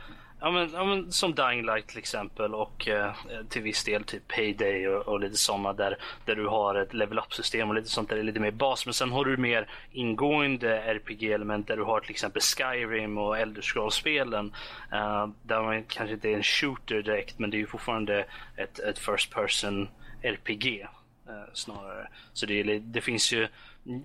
[0.44, 3.12] Ja men, ja men, som Dying Light till exempel och eh,
[3.48, 7.18] till viss del typ Payday och, och lite sådana där, där du har ett level
[7.18, 8.87] up system och lite sånt där det är lite mer bas.
[8.87, 13.62] Men sen har du mer ingående RPG-element där du har till exempel Skyrim och Elder
[13.62, 14.52] Scrolls-spelen.
[14.92, 18.26] Eh, där man kanske inte är en shooter direkt men det är ju fortfarande
[18.57, 19.88] ett, ett first person
[20.22, 20.87] RPG
[21.28, 22.09] eh, snarare.
[22.33, 23.48] Så det, är, det finns ju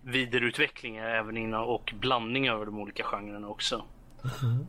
[0.03, 3.85] vidareutvecklingar även innan och blandning över de olika genrerna också.
[4.43, 4.67] Mm.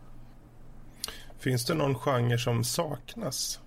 [1.39, 3.61] Finns det någon genre som saknas?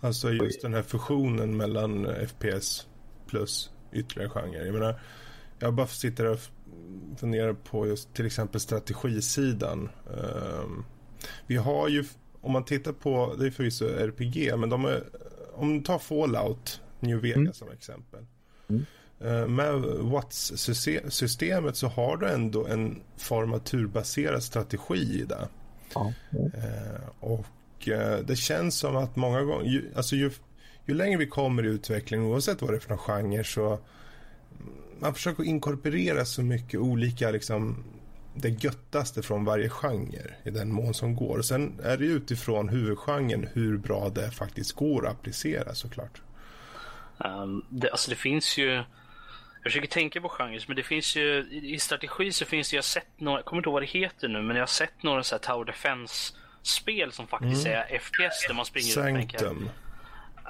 [0.00, 2.86] Alltså just den här fusionen mellan FPS
[3.26, 4.64] plus ytterligare genrer.
[4.64, 5.00] Jag menar,
[5.58, 6.38] jag bara sitter och
[7.16, 9.88] funderar på just till exempel strategisidan.
[10.06, 10.84] Um,
[11.46, 12.04] vi har ju,
[12.40, 15.04] om man tittar på, det är förvisso RPG, men de är,
[15.54, 17.52] om du tar Fallout, New Vegas mm.
[17.52, 18.26] som exempel.
[18.68, 18.86] Mm.
[19.24, 25.48] Uh, med Watts-systemet så har du ändå en form av turbaserad strategi i det.
[25.94, 26.12] Ja.
[26.32, 30.30] Eh, och eh, det känns som att många gånger, ju, alltså ju,
[30.86, 33.78] ju längre vi kommer i utvecklingen, oavsett vad det är för någon genre, så
[35.00, 37.84] man försöker inkorporera så mycket olika, liksom,
[38.34, 41.42] det göttaste från varje genre i den mån som går.
[41.42, 46.22] Sen är det utifrån huvudgenren hur bra det faktiskt går att applicera såklart.
[47.24, 48.82] Um, det, alltså det finns ju
[49.62, 52.82] jag försöker tänka på genrer, men det finns ju i strategi så finns det, jag
[52.82, 55.02] har sett några, jag kommer inte ihåg vad det heter nu, men jag har sett
[55.02, 57.78] några så här Tower Defense-spel som faktiskt mm.
[57.78, 59.70] är FPS där man springer Sanctum.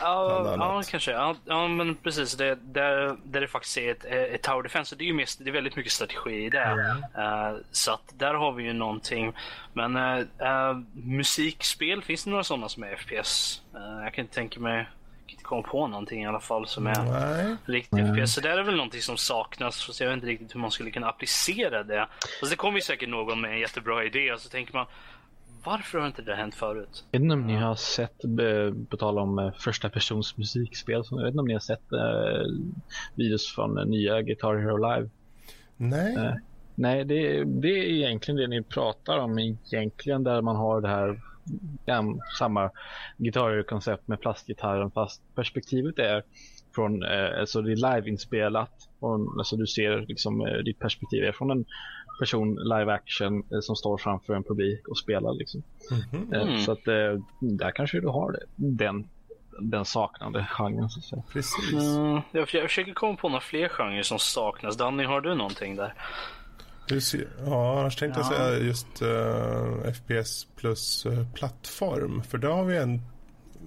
[0.01, 1.11] Ja, ja, kanske.
[1.11, 2.37] Ja, ja, men precis.
[2.37, 4.97] Det, där, där det faktiskt är ett, ett Tower Defense.
[4.97, 6.63] Det är ju mest, det är väldigt mycket strategi i det.
[6.63, 6.97] Mm.
[6.97, 9.33] Uh, så att där har vi ju någonting.
[9.73, 13.63] Men uh, uh, musikspel, finns det några sådana som är FPS?
[14.03, 14.87] jag kan inte tänka mig
[15.37, 17.57] komma på någonting i alla fall som är Nej.
[17.65, 18.35] riktigt FPS.
[18.35, 19.77] Så det är väl någonting som saknas.
[19.77, 22.03] Så jag vet inte riktigt hur man skulle kunna applicera det.
[22.03, 24.87] Alltså det kommer ju säkert någon med en jättebra idé och så tänker man
[25.65, 27.05] varför har inte det hänt förut?
[27.11, 28.21] Jag vet inte om ni har sett,
[28.89, 32.47] på tal om eh, första persons musikspel, jag vet inte om ni har sett eh,
[33.15, 35.11] videos från eh, nya Guitar Hero Live?
[35.77, 36.17] Nej.
[36.17, 36.35] Eh,
[36.75, 41.21] nej, det, det är egentligen det ni pratar om egentligen där man har det här
[42.39, 42.71] samma
[43.19, 46.23] gitarrkoncept med plastgitarren fast perspektivet är
[46.75, 48.89] från, eh, alltså det är liveinspelat.
[49.39, 51.65] alltså du ser liksom eh, ditt perspektiv är från en
[52.21, 55.63] person live action eh, som står framför en publik och spelar liksom.
[55.91, 56.59] Mm -hmm.
[56.59, 58.45] Så att eh, där kanske du har det.
[58.57, 59.09] den
[59.61, 61.23] den saknade genren så att säga.
[61.33, 61.73] Precis.
[61.73, 64.77] Mm, jag, jag försöker komma på några fler genrer som saknas.
[64.77, 65.95] Danny, har du någonting där?
[67.47, 68.27] Ja, annars tänkte ja.
[68.27, 72.23] jag säga just uh, eh, FPS plus uh, plattform.
[72.23, 73.03] För det har vi en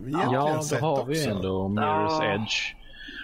[0.06, 0.86] egentligen ja, sett också.
[0.86, 1.68] Ja, det har vi ändå.
[1.68, 2.34] Mirror's ja.
[2.34, 2.76] Edge.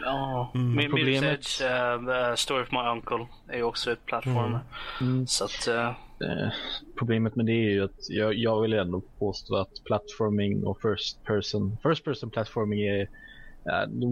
[0.03, 0.89] Ja, mm.
[0.89, 1.21] Problemet...
[1.21, 4.45] Mirror's Edge, uh, Story of My Uncle är ju också ett plattform.
[4.45, 4.59] Mm.
[5.01, 5.27] Mm.
[5.27, 5.91] Så att, uh...
[6.97, 11.23] problemet med det är ju att jag, jag vill ändå påstå att plattforming och first
[11.23, 13.09] person, first person plattforming är
[13.87, 14.05] det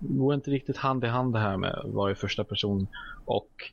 [0.00, 2.86] går inte riktigt hand i hand det här med vara i första person
[3.24, 3.72] och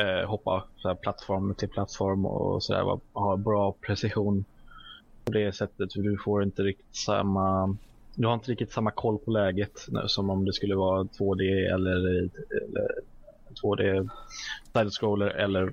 [0.00, 3.00] eh, hoppa så här, plattform till plattform och sådär.
[3.12, 4.44] Ha bra precision
[5.24, 5.90] på det sättet.
[5.94, 7.76] Du får inte riktigt samma
[8.14, 12.06] du har inte riktigt samma koll på läget som om det skulle vara 2D eller,
[12.64, 12.88] eller
[13.62, 14.08] 2D
[14.72, 15.72] side-scroller eller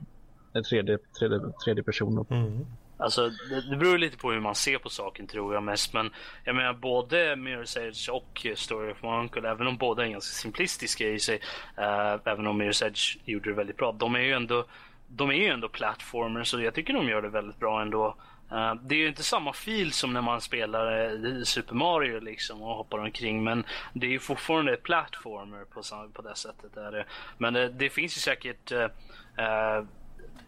[0.53, 2.25] 3D, 3D, 3D personer.
[2.29, 2.65] Mm.
[2.97, 5.93] Alltså, det, det beror lite på hur man ser på saken tror jag mest.
[5.93, 6.09] Men
[6.43, 10.33] jag menar både Mirror's Edge och Story of My Uncle, även om båda är ganska
[10.33, 11.35] simplistiska i sig,
[11.79, 13.91] uh, även om Mirror's Edge gjorde det väldigt bra.
[13.91, 14.65] De är ju ändå,
[15.07, 18.15] de är ju ändå platformer så jag tycker de gör det väldigt bra ändå.
[18.51, 22.61] Uh, det är ju inte samma fil som när man spelar uh, Super Mario liksom
[22.61, 25.81] och hoppar omkring men det är ju fortfarande ett plattformer på,
[26.13, 26.73] på det sättet.
[26.73, 27.05] Där.
[27.37, 28.71] Men det finns ju säkert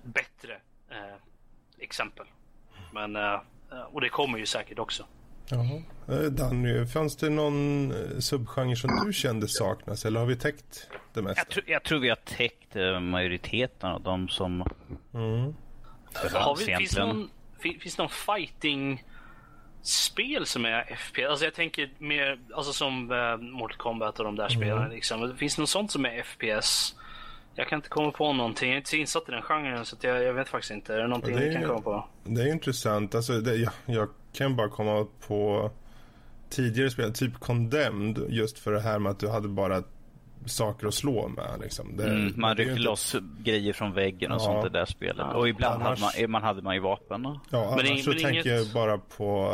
[0.04, 0.58] bättre
[1.80, 2.26] exempel.
[2.92, 3.40] Men, uh,
[3.92, 5.06] och det kommer ju säkert också.
[5.50, 5.82] Jaha.
[6.08, 10.90] Eh, Danny, fanns det någon eh, subgenre som du kände saknas eller har vi täckt
[11.14, 11.42] det mesta?
[11.42, 14.68] Jag, tr jag tror vi har täckt eh, majoriteten av de som
[15.14, 15.54] mm.
[16.34, 19.04] har vi, finns, det någon, finns någon fighting
[19.82, 21.30] spel som är FPS?
[21.30, 23.06] Alltså jag tänker mer alltså som
[23.40, 24.60] Mortal Kombat och de där mm.
[24.60, 24.90] spelen.
[24.90, 25.38] Liksom.
[25.38, 26.96] Finns det något sånt som är FPS?
[27.56, 28.70] Jag kan inte komma på någonting.
[28.70, 30.94] Jag är inte så insatt i den genren så jag, jag, vet faktiskt inte.
[30.94, 32.08] Är det någonting det är, kan komma på?
[32.24, 33.16] Det är intressant.
[33.16, 35.72] Alltså, det, jag, jag, kan bara komma på
[36.50, 39.84] tidigare spel, typ Condemned, just för det här med att du hade bara
[40.46, 41.60] saker att slå med.
[41.62, 41.98] Liksom.
[41.98, 42.84] Det, mm, man ryckte inte...
[42.84, 44.46] loss grejer från väggen och ja.
[44.46, 45.26] sånt det där spelet.
[45.30, 45.34] Ja.
[45.34, 46.02] Och ibland annars...
[46.02, 47.24] hade man, man, hade man ju vapen.
[47.24, 47.40] Då.
[47.50, 48.46] Ja, annars men, så men tänker inget...
[48.46, 49.54] jag bara på...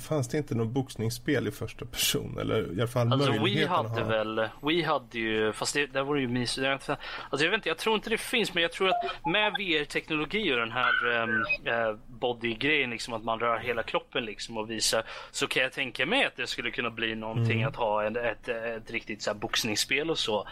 [0.00, 2.38] Fanns det inte något boxningsspel i första person?
[2.40, 4.08] Eller i alla fall alltså, vi hade ha...
[4.08, 4.48] väl...
[4.62, 5.52] Vi hade ju...
[5.52, 6.66] Fast det, där var det ju mysigt.
[6.66, 6.96] Alltså,
[7.30, 10.56] jag vet inte, jag tror inte det finns, men jag tror att med VR-teknologi och
[10.56, 15.46] den här um, uh, body-grejen, liksom att man rör hela kroppen liksom och visar, så
[15.46, 17.68] kan jag tänka mig att det skulle kunna bli någonting mm.
[17.68, 20.48] att ha en, ett, ett, ett riktigt så här, boxningsspel och så.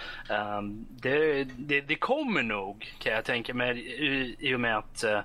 [0.58, 5.04] Um, det, det, det, kommer nog kan jag tänka mig i, i och med att
[5.04, 5.20] uh,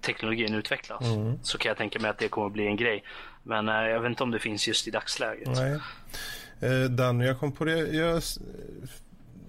[0.00, 1.14] teknologin utvecklas.
[1.14, 1.38] Mm.
[1.42, 3.04] Så kan jag tänka mig att det kommer bli en grej.
[3.42, 5.48] Men uh, jag vet inte om det finns just i dagsläget.
[5.48, 5.80] Nej.
[6.60, 7.78] Eh, Danny, jag kom på det.
[7.78, 8.22] Jag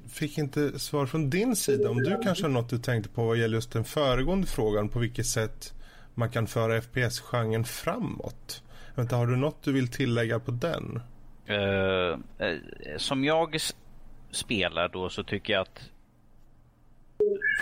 [0.09, 1.89] fick inte svar från din sida.
[1.89, 4.89] Om du kanske har något du tänkte på vad gäller just den föregående frågan.
[4.89, 5.73] På vilket sätt
[6.13, 8.63] man kan föra FPS-genren framåt.
[8.95, 11.01] Vänta, har du något du vill tillägga på den?
[11.49, 12.17] Uh,
[12.97, 13.57] som jag
[14.31, 15.89] spelar då så tycker jag att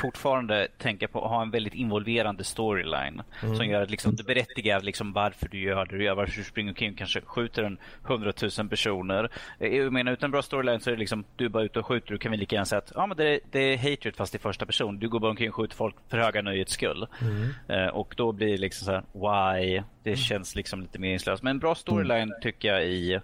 [0.01, 3.55] fortfarande tänka på att ha en väldigt involverande storyline mm.
[3.55, 6.43] som gör att liksom, det berättigar liksom varför du gör det du gör, varför du
[6.43, 9.29] springer omkring och kanske skjuter en hundratusen personer.
[9.59, 12.11] Eh, jag menar utan bra storyline så är det liksom du bara ute och skjuter.
[12.11, 14.35] Du kan väl lika gärna säga att ja, men det, är, det är hatred fast
[14.35, 14.99] i första person.
[14.99, 17.07] Du går bara omkring och skjuter folk för höga nöjets skull.
[17.21, 17.79] Mm.
[17.79, 19.81] Uh, och då blir det liksom så här, why?
[20.03, 20.17] Det mm.
[20.17, 21.43] känns liksom lite meningslöst.
[21.43, 22.41] Men bra storyline mm.
[22.41, 23.19] tycker jag i,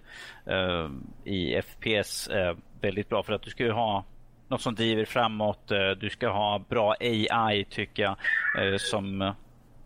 [0.52, 0.90] uh,
[1.24, 4.06] i FPS är väldigt bra för att du ska ju ha
[4.50, 5.72] något som driver framåt.
[5.72, 8.16] Eh, du ska ha bra AI tycker jag
[8.58, 9.34] eh, som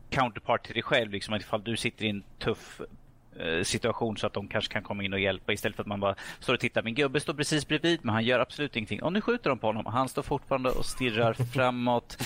[0.10, 1.12] counterpart till dig själv.
[1.12, 2.82] Liksom, ifall du sitter i en tuff
[3.40, 6.00] eh, situation så att de kanske kan komma in och hjälpa istället för att man
[6.00, 6.84] bara står och tittar.
[6.84, 9.04] Min gubbe står precis bredvid men han gör absolut ingenting.
[9.04, 9.86] Och nu skjuter de på honom.
[9.86, 12.18] Han står fortfarande och stirrar framåt.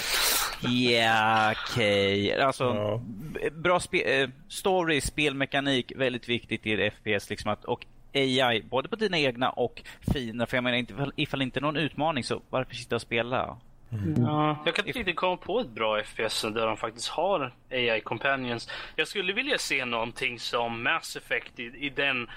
[0.62, 2.34] Ja, yeah, okej.
[2.34, 2.42] Okay.
[2.42, 3.50] Alltså, ja.
[3.52, 7.30] bra spe story, spelmekanik, väldigt viktigt i FPS.
[7.30, 7.86] Liksom att, och
[8.18, 9.82] AI, både på dina egna och
[10.14, 10.46] fina.
[10.46, 13.58] För jag menar, ifall, ifall inte någon utmaning så varför sitta och spela?
[13.92, 14.24] Mm.
[14.24, 18.02] Ja, jag kan inte riktigt komma på ett bra FPS där de faktiskt har AI
[18.02, 18.70] Companions.
[18.96, 22.28] Jag skulle vilja se någonting som Mass Effect i, i den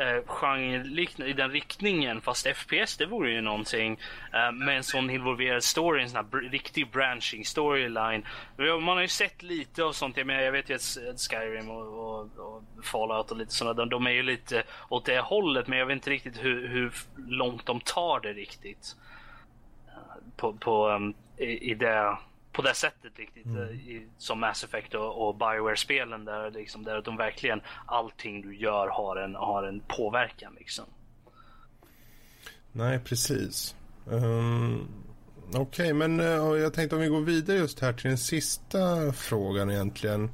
[0.00, 2.20] eh, genre i den riktningen.
[2.20, 4.00] Fast FPS det vore ju någonting
[4.32, 8.26] eh, med en sån involverad story, en sån här br riktig branching storyline.
[8.56, 10.16] Man har ju sett lite av sånt.
[10.16, 13.88] Jag, menar, jag vet ju att Skyrim och, och, och Fallout och lite sådana, de,
[13.88, 15.66] de, är ju lite åt det hållet.
[15.66, 18.96] Men jag vet inte riktigt hur, hur långt de tar det riktigt.
[19.88, 22.16] Eh, på, på um, i, i det
[22.52, 23.62] på det sättet riktigt mm.
[23.62, 28.56] Eh, i, som Mass Effect och, och Bioware-spelen där, liksom, där de verkligen allting du
[28.56, 30.84] gör har en, har en påverkan liksom.
[32.72, 33.76] Nej, precis.
[34.06, 34.88] Um,
[35.48, 39.12] Okej, okay, men uh, jag tänkte om vi går vidare just här till den sista
[39.12, 40.30] frågan egentligen.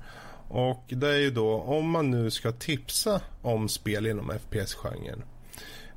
[0.49, 5.23] Och det är ju då om man nu ska tipsa om spel inom FPS-genren.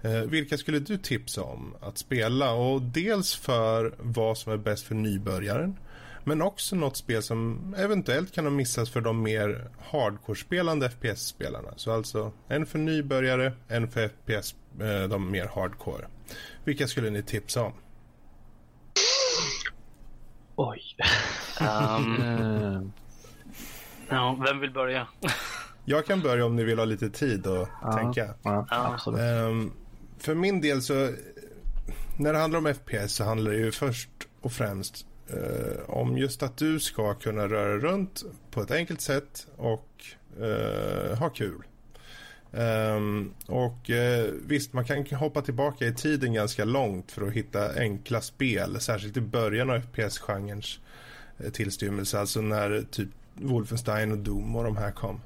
[0.01, 2.53] Eh, vilka skulle du tipsa om att spela?
[2.53, 5.77] Och dels för vad som är bäst för nybörjaren
[6.23, 11.73] men också något spel som eventuellt kan ha missats för de mer hardcore-spelande FPS-spelarna.
[11.75, 16.07] Så alltså en för nybörjare, en för FPS, eh, de mer hardcore.
[16.63, 17.73] Vilka skulle ni tipsa om?
[20.55, 20.81] Oj.
[21.61, 22.91] Um,
[24.09, 25.07] ja, vem vill börja?
[25.85, 28.33] Jag kan börja om ni vill ha lite tid att ja, tänka.
[28.43, 29.19] Ja, absolut.
[29.19, 29.73] Um,
[30.17, 30.93] för min del så,
[32.17, 34.09] när det handlar om FPS så handlar det ju först
[34.41, 39.47] och främst eh, om just att du ska kunna röra runt på ett enkelt sätt
[39.57, 40.05] och
[40.41, 41.63] eh, ha kul.
[42.53, 47.79] Um, och uh, visst, man kan hoppa tillbaka i tiden ganska långt för att hitta
[47.79, 50.79] enkla spel, särskilt i början av FPS-genrens
[51.39, 55.21] uh, eh, tillstymmelse, alltså när typ Wolfenstein och Doom och de här kom.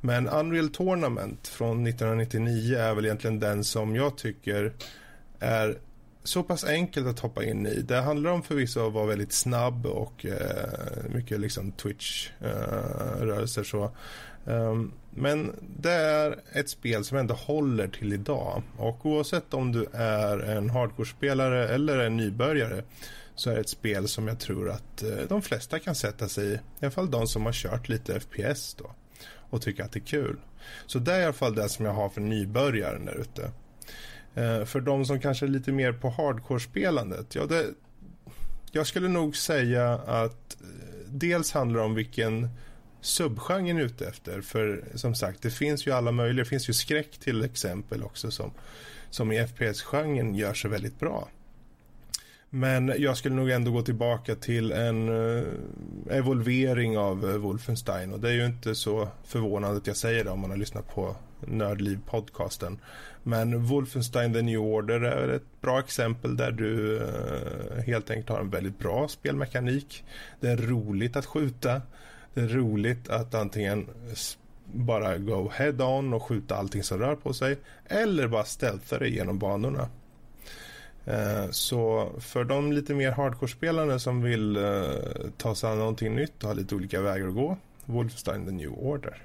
[0.00, 4.72] Men Unreal Tournament från 1999 är väl egentligen den som jag tycker
[5.38, 5.78] är
[6.28, 7.82] så pass enkelt att hoppa in i.
[7.82, 13.60] Det handlar om förvisso att vara väldigt snabb och eh, mycket liksom Twitch-rörelser.
[13.60, 13.90] Eh, så.
[14.44, 18.62] Um, men det är ett spel som ändå håller till idag.
[18.76, 22.82] Och oavsett om du är en hardcore-spelare eller en nybörjare
[23.34, 26.48] så är det ett spel som jag tror att eh, de flesta kan sätta sig
[26.48, 26.54] i.
[26.54, 28.90] I alla fall de som har kört lite FPS då.
[29.50, 30.36] och tycker att det är kul.
[30.86, 33.50] Så det är i alla fall det som jag har för nybörjaren där ute.
[34.38, 37.66] Eh, för de som kanske är lite mer på hardcore-spelandet, ja det,
[38.72, 40.66] jag skulle nog säga att eh,
[41.06, 42.48] dels handlar det om vilken
[43.00, 44.40] subgenren är ute efter.
[44.40, 46.44] För som sagt, det finns ju alla möjliga.
[46.44, 48.50] Det finns ju skräck till exempel också som,
[49.10, 51.28] som i FPS-genren gör sig väldigt bra.
[52.50, 55.44] Men jag skulle nog ändå gå tillbaka till en uh,
[56.10, 60.30] evolvering av uh, Wolfenstein och det är ju inte så förvånande att jag säger det
[60.30, 62.78] om man har lyssnat på Nördliv-podcasten.
[63.22, 68.40] Men Wolfenstein The New Order är ett bra exempel där du uh, helt enkelt har
[68.40, 70.04] en väldigt bra spelmekanik.
[70.40, 71.82] Det är roligt att skjuta.
[72.34, 73.86] Det är roligt att antingen
[74.64, 79.14] bara go head on och skjuta allting som rör på sig eller bara stealtha dig
[79.14, 79.88] genom banorna.
[81.08, 84.62] Eh, så för de lite mer hardcore-spelare som vill eh,
[85.36, 88.72] ta sig an någonting nytt och ha lite olika vägar att gå, Wolfenstein The New
[88.72, 89.22] Order.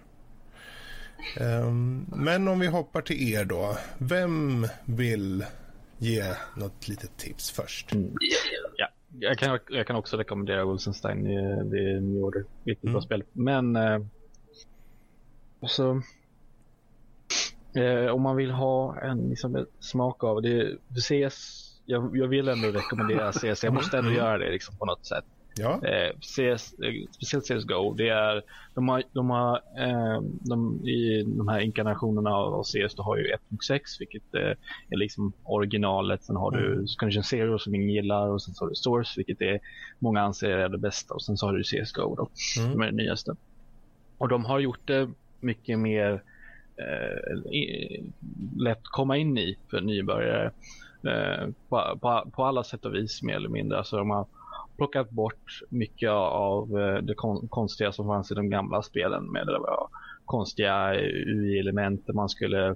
[1.38, 3.78] Ehm, men om vi hoppar till er då.
[3.98, 5.46] Vem vill
[5.98, 6.24] ge
[6.58, 7.94] något litet tips först?
[7.94, 8.14] Mm.
[8.78, 8.88] Ja,
[9.20, 11.24] jag kan, jag kan också rekommendera Wolfenstein
[11.72, 12.46] The New Order.
[12.64, 12.94] Riktigt mm.
[12.94, 13.24] bra spel.
[13.34, 14.00] Men eh,
[15.62, 16.02] alltså,
[17.76, 20.78] eh, om man vill ha en liksom, smak av det.
[20.88, 23.64] Du ses jag, jag vill ändå rekommendera CS.
[23.64, 24.20] Jag måste ändå mm.
[24.20, 25.26] göra det liksom, på något sätt.
[25.56, 25.88] Ja.
[25.88, 31.48] Eh, CS, eh, speciellt CSGO, det är, de har, de har eh, de, i de
[31.48, 34.58] här inkarnationerna av CS, du har ju 1.6 vilket eh,
[34.90, 36.24] är liksom originalet.
[36.24, 36.86] Sen har du mm.
[36.98, 39.60] Condition Zero som ingen gillar och sen så har du Source vilket är,
[40.00, 42.30] många anser är det bästa och sen så har du CSGO då,
[42.60, 42.72] mm.
[42.72, 43.36] som är det nyaste.
[44.18, 45.10] Och de har gjort det
[45.40, 46.24] mycket mer
[46.78, 47.38] eh,
[48.58, 50.52] lätt komma in i för nybörjare.
[51.08, 53.78] Eh, på, på, på, alla sätt och vis mer eller mindre.
[53.78, 54.26] Alltså de har
[54.78, 59.48] plockat bort mycket av eh, det kon konstiga som fanns i de gamla spelen med
[59.48, 59.88] det var
[60.26, 60.94] konstiga
[61.26, 62.76] UI-element man skulle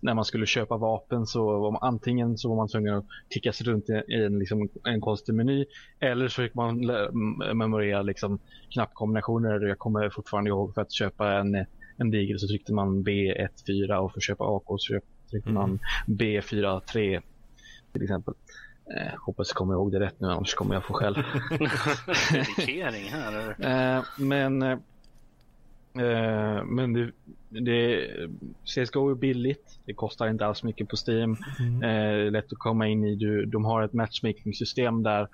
[0.00, 3.52] när man skulle köpa vapen så var man antingen så var man tvungen att klicka
[3.52, 5.66] sig runt i en, liksom, en konstig meny
[6.00, 6.90] eller så fick man
[7.54, 8.38] memorera liksom,
[8.72, 9.60] knappkombinationer.
[9.60, 11.66] Jag kommer fortfarande ihåg för att köpa en,
[11.96, 15.00] en digel så tryckte man B14 och för att köpa AK så
[15.30, 16.18] tryckte man mm.
[16.18, 17.22] B43
[17.92, 18.34] till exempel.
[18.96, 21.14] Eh, hoppas jag kommer ihåg det rätt nu, annars kommer jag få skäll.
[22.32, 23.56] Dedikering här.
[23.98, 24.78] Eh, men eh,
[26.64, 27.10] men det,
[27.48, 28.10] det,
[28.64, 29.78] CSGO är billigt.
[29.84, 31.36] Det kostar inte alls mycket på Steam.
[31.58, 31.82] Mm.
[31.82, 33.14] Eh, lätt att komma in i.
[33.14, 35.28] Du, de har ett matchmaking-system där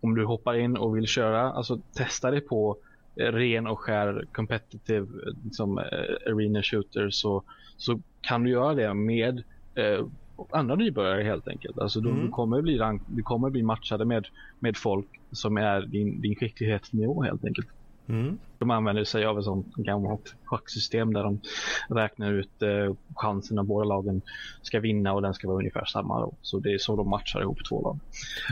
[0.00, 2.76] om du hoppar in och vill köra, alltså testa det på
[3.14, 5.06] ren och skär competitive
[5.44, 7.42] liksom, eh, arena shooter så,
[7.76, 9.42] så kan du göra det med
[9.74, 10.06] eh,
[10.50, 11.78] andra nybörjare helt enkelt.
[11.78, 12.20] Alltså mm.
[12.20, 14.26] du, kommer bli rank, du kommer bli matchade med,
[14.58, 17.68] med folk som är din, din skicklighetsnivå helt enkelt.
[18.08, 18.38] Mm.
[18.58, 21.40] De använder sig av ett sånt gammalt schacksystem där de
[21.88, 24.22] räknar ut eh, chansen att båda lagen
[24.62, 26.20] ska vinna och den ska vara ungefär samma.
[26.20, 26.34] Då.
[26.42, 27.98] Så det är så de matchar ihop två lag.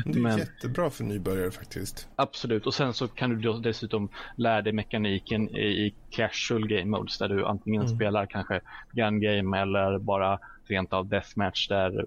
[0.04, 2.08] Det är Men, jättebra för nybörjare faktiskt.
[2.16, 7.18] Absolut och sen så kan du dessutom lära dig mekaniken i, i casual game modes
[7.18, 7.96] där du antingen mm.
[7.96, 8.60] spelar kanske
[8.92, 10.38] gun game eller bara
[10.70, 12.04] rent av deathmatch där,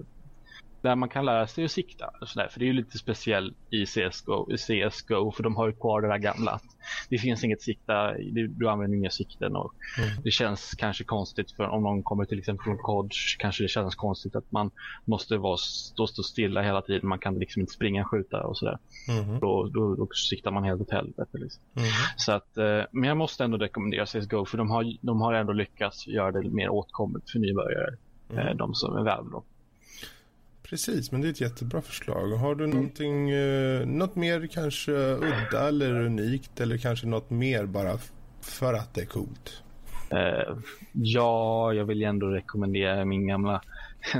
[0.83, 2.09] där man kan lära sig att sikta.
[2.21, 2.47] Sådär.
[2.47, 6.01] För det är ju lite speciellt i CSGO, i CSGO för de har ju kvar
[6.01, 6.59] det där gamla.
[7.09, 8.13] Det finns inget sikta,
[8.49, 10.21] du använder inga sikten och mm.
[10.23, 13.95] det känns kanske konstigt för om någon kommer till exempel från COD kanske det känns
[13.95, 14.71] konstigt att man
[15.05, 17.09] måste vara, stå, stå stilla hela tiden.
[17.09, 18.77] Man kan liksom inte springa och skjuta och sådär.
[19.09, 19.39] Mm.
[19.39, 21.37] Då, då, då siktar man helt åt helvete.
[21.37, 21.63] Liksom.
[21.75, 21.89] Mm.
[22.17, 25.53] Så att, eh, men jag måste ändå rekommendera CSGO för de har, de har ändå
[25.53, 27.97] lyckats göra det mer åtkomligt för nybörjare.
[28.29, 28.47] Mm.
[28.47, 29.43] Eh, de som är värv då.
[30.63, 32.29] Precis, men det är ett jättebra förslag.
[32.29, 32.75] Har du mm.
[32.75, 37.97] någonting, eh, något mer kanske udda eller unikt eller kanske något mer bara
[38.41, 39.63] för att det är coolt?
[40.13, 40.57] Uh,
[40.91, 43.61] ja, jag vill ju ändå rekommendera min gamla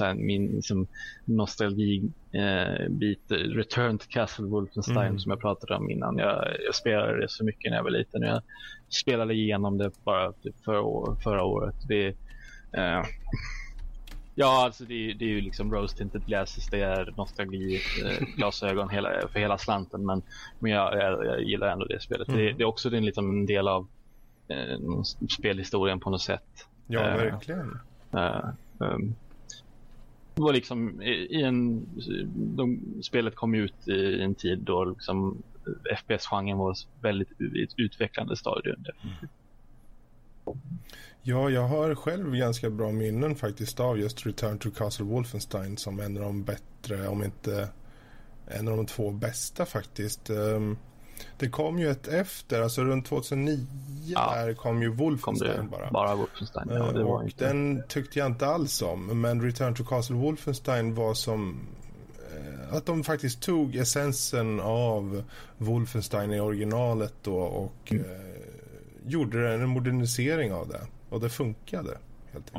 [0.00, 0.86] här, min liksom,
[1.24, 5.18] nostalgi-bit, uh, Return to Castle Wolfenstein mm.
[5.18, 6.18] som jag pratade om innan.
[6.18, 8.22] Jag, jag, spelade det så mycket när jag var liten.
[8.22, 8.42] Jag
[8.88, 11.74] spelade igenom det bara typ förra, förra året.
[11.88, 12.16] Det,
[12.76, 13.04] uh,
[14.38, 16.68] Ja, alltså det, det är ju liksom rose tinted glasses.
[16.68, 20.06] Det är nostalgi, eh, glasögon hela, för hela slanten.
[20.06, 20.22] Men,
[20.58, 22.28] men jag, jag, jag gillar ändå det spelet.
[22.28, 22.40] Mm.
[22.40, 23.86] Det, det, är också en, liksom, en del av
[24.48, 25.02] eh,
[25.38, 26.68] spelhistorien på något sätt.
[26.86, 27.78] Ja, eh, verkligen.
[28.12, 28.48] Eh,
[28.78, 29.14] um,
[30.34, 31.86] det var liksom i, i en...
[32.34, 35.42] De, spelet kom ut i en tid då liksom
[35.96, 38.84] FPS-genren var väldigt ut, utvecklande stadium.
[39.02, 39.28] Mm.
[41.28, 46.00] Ja, jag har själv ganska bra minnen faktiskt av just Return to Castle Wolfenstein som
[46.00, 47.68] en av de bättre, om inte
[48.46, 50.30] en av de två bästa faktiskt.
[50.30, 50.78] Um,
[51.38, 53.66] Det kom ju ett efter, alltså runt 2009
[54.04, 54.34] ja.
[54.34, 55.90] där kom ju Wolfenstein kom bara.
[55.90, 56.92] Bara Wolfenstein, ja.
[56.92, 57.48] Det var inte...
[57.48, 61.60] Den tyckte jag inte alls om, men Return to Castle Wolfenstein var som
[62.36, 65.22] eh, att de faktiskt tog essensen av
[65.58, 68.04] Wolfenstein i originalet då och mm.
[68.04, 68.10] eh,
[69.06, 70.80] gjorde en modernisering av det.
[71.08, 71.98] Och det funkade.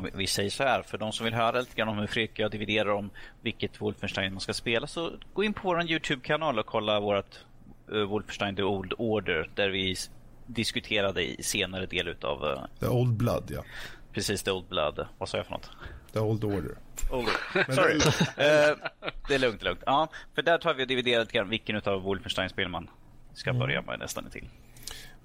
[0.02, 2.38] Vi, vi säger så här, för de som vill höra lite grann om hur Fredrik
[2.38, 6.66] jag dividerar om vilket Wolfenstein man ska spela så gå in på vår Youtube-kanal och
[6.66, 7.38] kolla vårt
[7.92, 9.96] uh, Wolfenstein The Old Order där vi
[10.46, 12.44] diskuterade i senare del utav...
[12.44, 13.62] Uh, The Old Blood, ja.
[14.12, 15.06] Precis, The Old Blood.
[15.18, 15.70] Vad sa jag för något?
[16.12, 16.76] The Old Order.
[17.10, 17.28] Old
[17.74, 17.96] Sorry.
[17.96, 18.02] uh,
[19.28, 19.82] det är lugnt, lugnt.
[19.86, 22.90] Ja, för där tar vi och dividerar lite grann vilken utav Wolfenstein-spel man
[23.34, 23.60] ska mm.
[23.60, 24.48] börja med nästan till.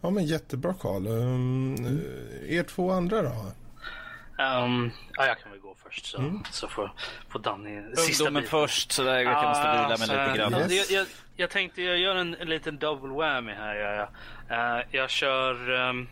[0.04, 1.08] Ja, men jättebra Karl.
[1.08, 2.02] Um, mm.
[2.50, 3.30] Er två andra då?
[4.44, 6.44] Um, ja, jag kan väl gå först så, mm.
[6.52, 6.92] så får,
[7.30, 10.72] får Danny sista Ungdomen först så där jag kan måste vila mig lite grann.
[10.72, 10.92] Yes.
[10.92, 13.76] Jag, jag, jag, tänkte jag gör en, en liten double whammy här.
[13.76, 14.08] Jag,
[14.50, 16.10] jag, uh, jag kör um,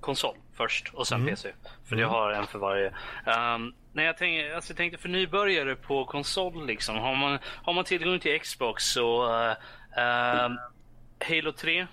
[0.00, 1.34] konsol först och sen mm.
[1.34, 1.52] PC.
[1.84, 2.02] För mm.
[2.02, 2.88] jag har en för varje.
[3.56, 6.96] Um, nej, jag, tänkte, alltså, jag tänkte för nybörjare på konsol liksom.
[6.96, 9.50] Har man, har man tillgång till Xbox så uh,
[9.98, 10.56] uh,
[11.28, 11.86] Halo 3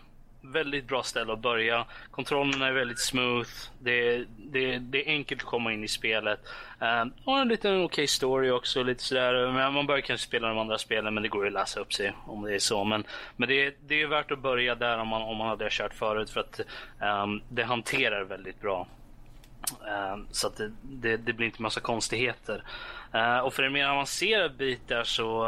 [0.44, 1.86] väldigt bra ställe att börja.
[2.12, 3.50] Kontrollerna är väldigt smooth.
[3.80, 6.40] Det, det, det är enkelt att komma in i spelet.
[6.80, 8.84] Um, och en liten okej okay story också.
[8.84, 9.52] Lite sådär.
[9.52, 11.94] Men man börjar kanske spela de andra spelen, men det går ju att läsa upp
[11.94, 12.84] sig om det är så.
[12.84, 13.04] Men,
[13.36, 16.30] men det, det är värt att börja där om man, om man hade kört förut
[16.30, 16.60] för att
[17.24, 18.88] um, det hanterar väldigt bra.
[20.14, 22.64] Um, så att det, det, det, blir inte massa konstigheter.
[23.16, 25.46] Uh, och för en mer avancerad bit där så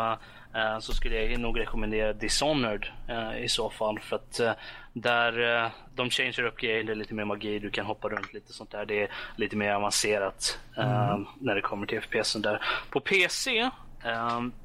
[0.56, 4.00] uh, så skulle jag nog rekommendera Dishonored uh, i så fall.
[4.00, 4.52] För att uh,
[4.98, 8.54] där de changear upp grejer, det är lite mer magi, du kan hoppa runt lite
[8.54, 8.86] sånt där.
[8.86, 11.26] Det är lite mer avancerat mm.
[11.39, 12.34] när det kommer till FPS.
[12.34, 12.66] Där.
[12.89, 13.70] På PC,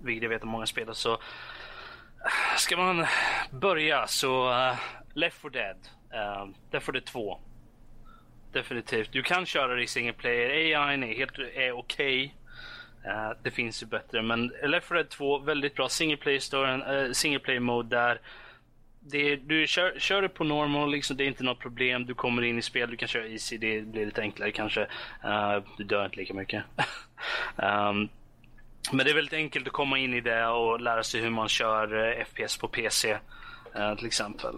[0.03, 1.18] vilket jag vet att många spelar, så
[2.57, 3.07] ska man
[3.51, 4.53] börja så
[5.14, 5.76] Left 4 Dead,
[6.72, 7.41] Left 4 Dead 2.
[8.53, 9.12] Definitivt.
[9.12, 10.51] Du kan köra det i single player.
[10.51, 11.74] AI är helt är okej.
[11.74, 12.31] Okay.
[13.07, 16.70] Uh, det finns ju bättre, men Left 4 Dead 2, väldigt bra single player, story,
[16.70, 18.20] uh, single player mode där.
[19.11, 22.07] Det, du kör, kör det på normal, liksom, det är inte något problem.
[22.07, 24.81] Du kommer in i spel, du kan köra easy, det blir lite enklare kanske.
[25.25, 26.65] Uh, du dör inte lika mycket.
[27.57, 28.09] um,
[28.93, 31.49] men det är väldigt enkelt att komma in i det och lära sig hur man
[31.49, 33.19] kör eh, FPS på PC.
[33.75, 34.55] Eh, till exempel.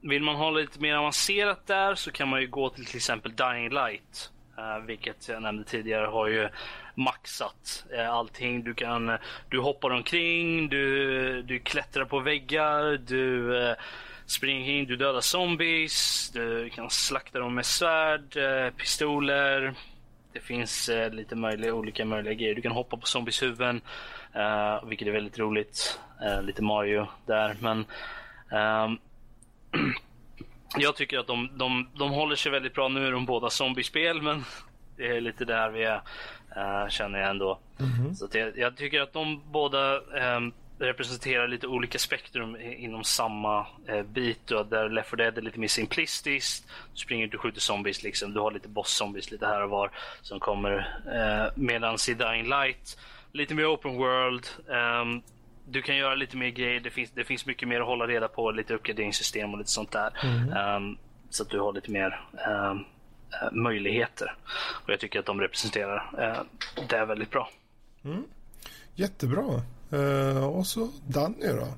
[0.00, 3.36] vill man ha lite mer avancerat där så kan man ju gå till till exempel
[3.36, 4.30] Dying Light.
[4.86, 6.48] vilket jag nämnde tidigare har ju
[6.98, 8.64] maxat eh, allting.
[8.64, 9.18] Du kan,
[9.48, 13.76] du hoppar omkring, du, du klättrar på väggar, du eh,
[14.26, 19.74] springer in, du dödar zombies, du kan slakta dem med svärd, eh, pistoler.
[20.32, 22.54] Det finns eh, lite möjliga, olika möjliga grejer.
[22.54, 23.80] Du kan hoppa på zombies huvuden,
[24.34, 26.00] eh, vilket är väldigt roligt.
[26.22, 27.84] Eh, lite Mario där, men
[28.52, 28.98] ehm,
[30.78, 32.88] jag tycker att de, de, de håller sig väldigt bra.
[32.88, 34.44] Nu är de båda zombiespel, men
[34.98, 36.00] det är lite där vi är.
[36.56, 37.58] Uh, känner jag ändå.
[37.78, 38.14] Mm-hmm.
[38.14, 44.02] Så jag, jag, tycker att de båda um, representerar lite olika spektrum inom samma uh,
[44.02, 44.46] bit.
[44.46, 46.68] Då, där Left 4 Dead är lite mer simplistiskt.
[46.92, 48.02] Du springer inte och skjuter zombies.
[48.02, 48.34] Liksom.
[48.34, 49.90] Du har lite boss-zombies lite här och var
[50.22, 50.76] som kommer.
[51.06, 52.98] Uh, Medan i Dying Light,
[53.32, 54.46] lite mer open world.
[54.66, 55.22] Um,
[55.68, 56.80] du kan göra lite mer grejer.
[56.80, 58.50] Det finns, det finns mycket mer att hålla reda på.
[58.50, 60.10] Lite uppgraderingssystem och lite sånt där.
[60.22, 60.74] Mm.
[60.76, 60.98] Um,
[61.30, 62.74] så att du har lite mer um, Eh,
[63.52, 64.34] möjligheter.
[64.84, 66.42] Och jag tycker att de representerar eh,
[66.88, 67.48] det väldigt bra.
[68.04, 68.24] Mm.
[68.94, 69.62] Jättebra.
[69.92, 71.68] Uh, och så Danny då?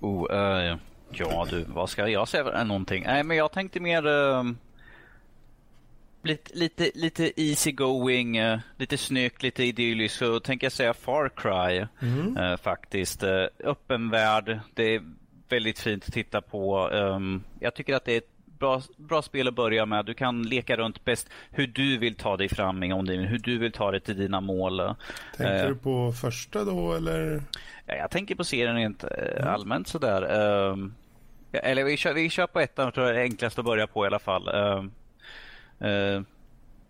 [0.00, 0.78] Oh, uh,
[1.10, 3.04] ja du, vad ska jag säga någonting?
[3.06, 4.44] Nej, men jag tänkte mer uh,
[6.22, 10.18] lite, lite, lite easy going, uh, lite snyggt, lite idylliskt.
[10.18, 12.58] Så tänker jag säga Far Cry mm.
[12.58, 13.22] faktiskt.
[13.64, 15.02] öppen värld, det är
[15.48, 16.88] väldigt fint att titta på.
[16.88, 20.06] Um, jag tycker att det är ett bra, bra spel att börja med.
[20.06, 23.58] Du kan leka runt bäst hur du vill ta dig fram i omgivningen, hur du
[23.58, 24.94] vill ta dig till dina mål.
[25.36, 27.42] Tänker eh, du på första då eller?
[27.86, 29.48] Ja, jag tänker på serien rent mm.
[29.48, 30.22] allmänt sådär.
[30.22, 30.76] Eh,
[31.52, 34.06] eller vi kör, vi kör på ettan, tror jag är enklast att börja på i
[34.06, 34.48] alla fall.
[34.48, 34.90] Ehm,
[35.80, 36.22] eh,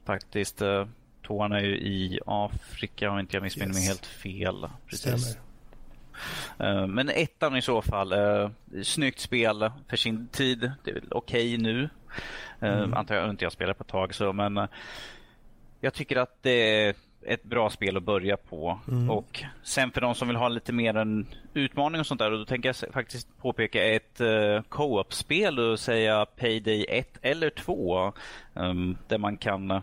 [0.04, 0.62] faktiskt.
[0.62, 0.86] Eh,
[1.26, 3.76] tvåan är ju i Afrika om inte jag missminner yes.
[3.76, 4.68] mig helt fel.
[4.86, 5.00] Precis.
[5.00, 5.45] Stämmer.
[6.58, 8.12] Eh, men ettan i så fall.
[8.12, 8.50] Uh,
[8.82, 10.72] snyggt spel för sin tid.
[10.84, 11.82] Det är väl okej okay nu.
[12.62, 12.94] Uh, mm.
[12.94, 14.14] Antar jag inte jag spelar på ett tag.
[14.14, 14.68] Så, men
[15.80, 16.94] jag tycker att det är
[17.26, 18.80] ett bra spel att börja på.
[18.88, 19.10] Mm.
[19.10, 22.32] Och sen för de som vill ha lite mer en utmaning och sånt där.
[22.32, 28.12] Och då tänker jag faktiskt påpeka ett uh, co-op-spel och säga Payday 1 eller 2.
[28.54, 29.82] Um, där man kan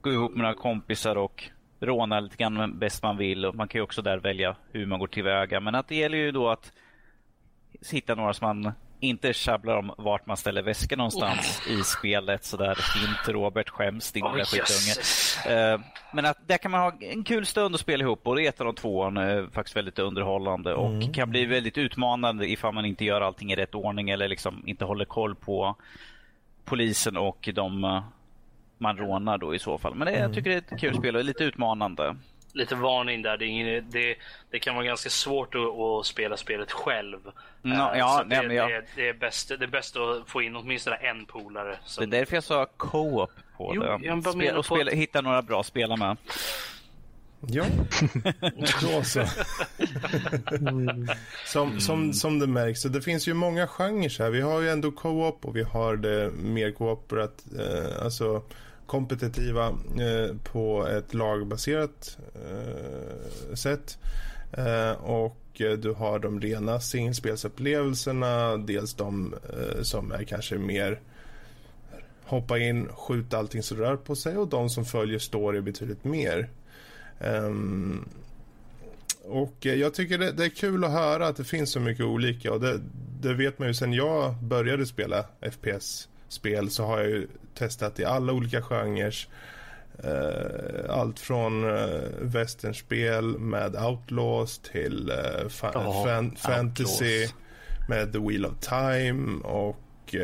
[0.00, 1.50] gå ihop med några kompisar och
[1.80, 3.46] råna lite grann bäst man vill.
[3.46, 5.60] Och man kan ju också där välja hur man går tillväga.
[5.60, 6.72] Men att det gäller ju då att
[7.90, 11.72] hitta några som man inte tjabblar om vart man ställer väskor någonstans oh.
[11.72, 13.28] i spelet sådär fint.
[13.28, 15.74] Robert skäms, din lilla oh, skitunge.
[15.74, 15.80] Uh,
[16.12, 18.22] men att där kan man ha en kul stund att spela ihop.
[18.22, 21.12] Både ettan och tvåan är faktiskt väldigt underhållande och mm.
[21.12, 24.84] kan bli väldigt utmanande ifall man inte gör allting i rätt ordning eller liksom inte
[24.84, 25.76] håller koll på
[26.64, 28.02] polisen och de uh,
[28.84, 29.94] man rånar då i så fall.
[29.94, 30.22] Men det, mm.
[30.22, 32.16] jag tycker det är ett kul spel och lite utmanande
[32.54, 33.36] lite varning där.
[33.36, 34.16] Det, ingen, det,
[34.50, 37.18] det, kan vara ganska svårt att, att spela spelet själv.
[37.62, 38.70] No, uh, ja, det, nej, jag...
[38.70, 41.78] det, det, är bäst, det är bäst att få in åtminstone en polare.
[41.84, 42.10] Som...
[42.10, 44.32] Det är därför jag sa co-op på jo, det.
[44.32, 46.16] Spel, och spela, hitta några bra att spela med.
[47.46, 47.64] Ja,
[48.82, 49.24] då så.
[51.46, 54.30] som, som, som det märks, det finns ju många genrer här.
[54.30, 58.42] Vi har ju ändå co-op och vi har det mer cooperat, eh, alltså
[58.86, 59.66] kompetitiva
[60.00, 63.98] eh, på ett lagbaserat eh, sätt.
[64.52, 71.00] Eh, och eh, du har de rena singelspelsupplevelserna, dels de eh, som är kanske mer
[72.24, 76.48] hoppa in, skjuta allting som rör på sig och de som följer story betydligt mer.
[77.20, 78.08] Ehm,
[79.24, 82.04] och eh, jag tycker det, det, är kul att höra att det finns så mycket
[82.04, 82.80] olika och det,
[83.20, 88.00] det vet man ju sen jag började spela FPS spel så har jag ju testat
[88.00, 89.14] i alla olika genrer.
[90.04, 97.34] Uh, allt från uh, westernspel med Outlaws till uh, fa oh, fan fantasy Outlaws.
[97.88, 100.14] med The Wheel of Time och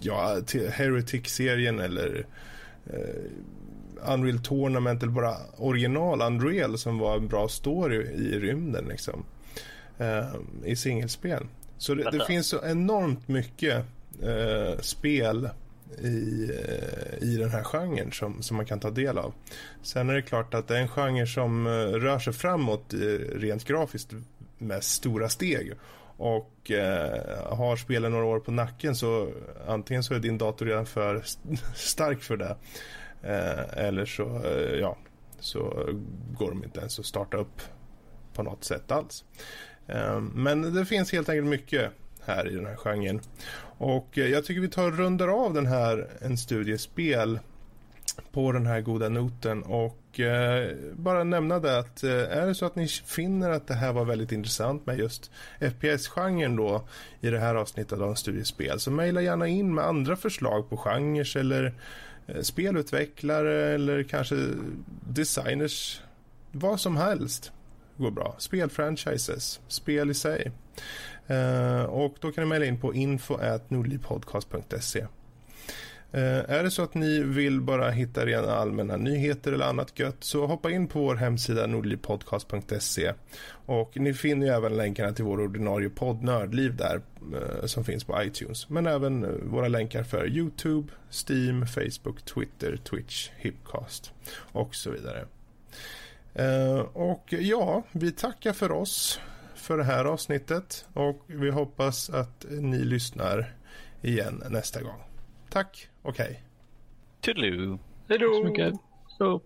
[0.00, 0.40] ja,
[0.70, 2.26] Heretic-serien eller
[4.06, 9.24] Unreal Tournament eller bara original Unreal som var en bra story i rymden liksom.
[10.64, 11.46] I singelspel.
[11.78, 13.84] Så det, det finns så enormt mycket
[14.22, 15.48] eh, spel
[15.98, 19.34] i, eh, i den här genren som, som man kan ta del av.
[19.82, 22.98] Sen är det klart att det är en genre som eh, rör sig framåt eh,
[23.38, 24.12] rent grafiskt
[24.58, 25.72] med stora steg.
[26.18, 29.32] Och eh, har spelen några år på nacken så
[29.66, 31.22] antingen så är din dator redan för
[31.74, 32.56] stark för det.
[33.22, 34.96] Eh, eller så, eh, ja,
[35.40, 35.88] så
[36.38, 37.60] går de inte ens att starta upp
[38.32, 39.24] på något sätt alls.
[40.32, 41.92] men det finns helt enkelt mycket
[42.26, 43.20] här i den här genren.
[43.78, 47.38] Och eh, jag tycker vi tar och rundar av den här En studiespel
[48.32, 52.66] på den här goda noten och eh, bara nämna det att eh, är det så
[52.66, 56.88] att ni finner att det här var väldigt intressant med just FPS-genren då
[57.20, 60.76] i det här avsnittet av en studiespel så mejla gärna in med andra förslag på
[60.76, 61.74] genrer eller
[62.26, 64.36] eh, spelutvecklare eller kanske
[65.08, 66.00] designers
[66.52, 67.52] vad som helst
[67.96, 68.34] går bra.
[68.38, 70.52] Spelfranchises, spel i sig.
[71.26, 75.06] Eh, och då kan ni mejla in på info.nordlivpodcast.se.
[76.12, 80.24] Eh, är det så att ni vill bara hitta rena allmänna nyheter eller annat gött
[80.24, 83.12] så hoppa in på vår hemsida nordlivpodcast.se
[83.66, 87.00] och ni finner ju även länkarna till vår ordinarie podd Nördliv där
[87.34, 90.92] eh, som finns på iTunes men även våra länkar för Youtube,
[91.28, 94.12] Steam, Facebook, Twitter, Twitch, Hipcast
[94.52, 95.26] och så vidare.
[96.92, 99.20] och ja, vi tackar för oss
[99.66, 103.54] för det här avsnittet och vi hoppas att ni lyssnar
[104.02, 105.00] igen nästa gång.
[105.50, 106.42] Tack och hej.
[107.20, 107.78] Toodaloo.
[108.08, 108.26] Hej då.
[108.26, 108.74] Tack så mycket.
[109.08, 109.40] Så.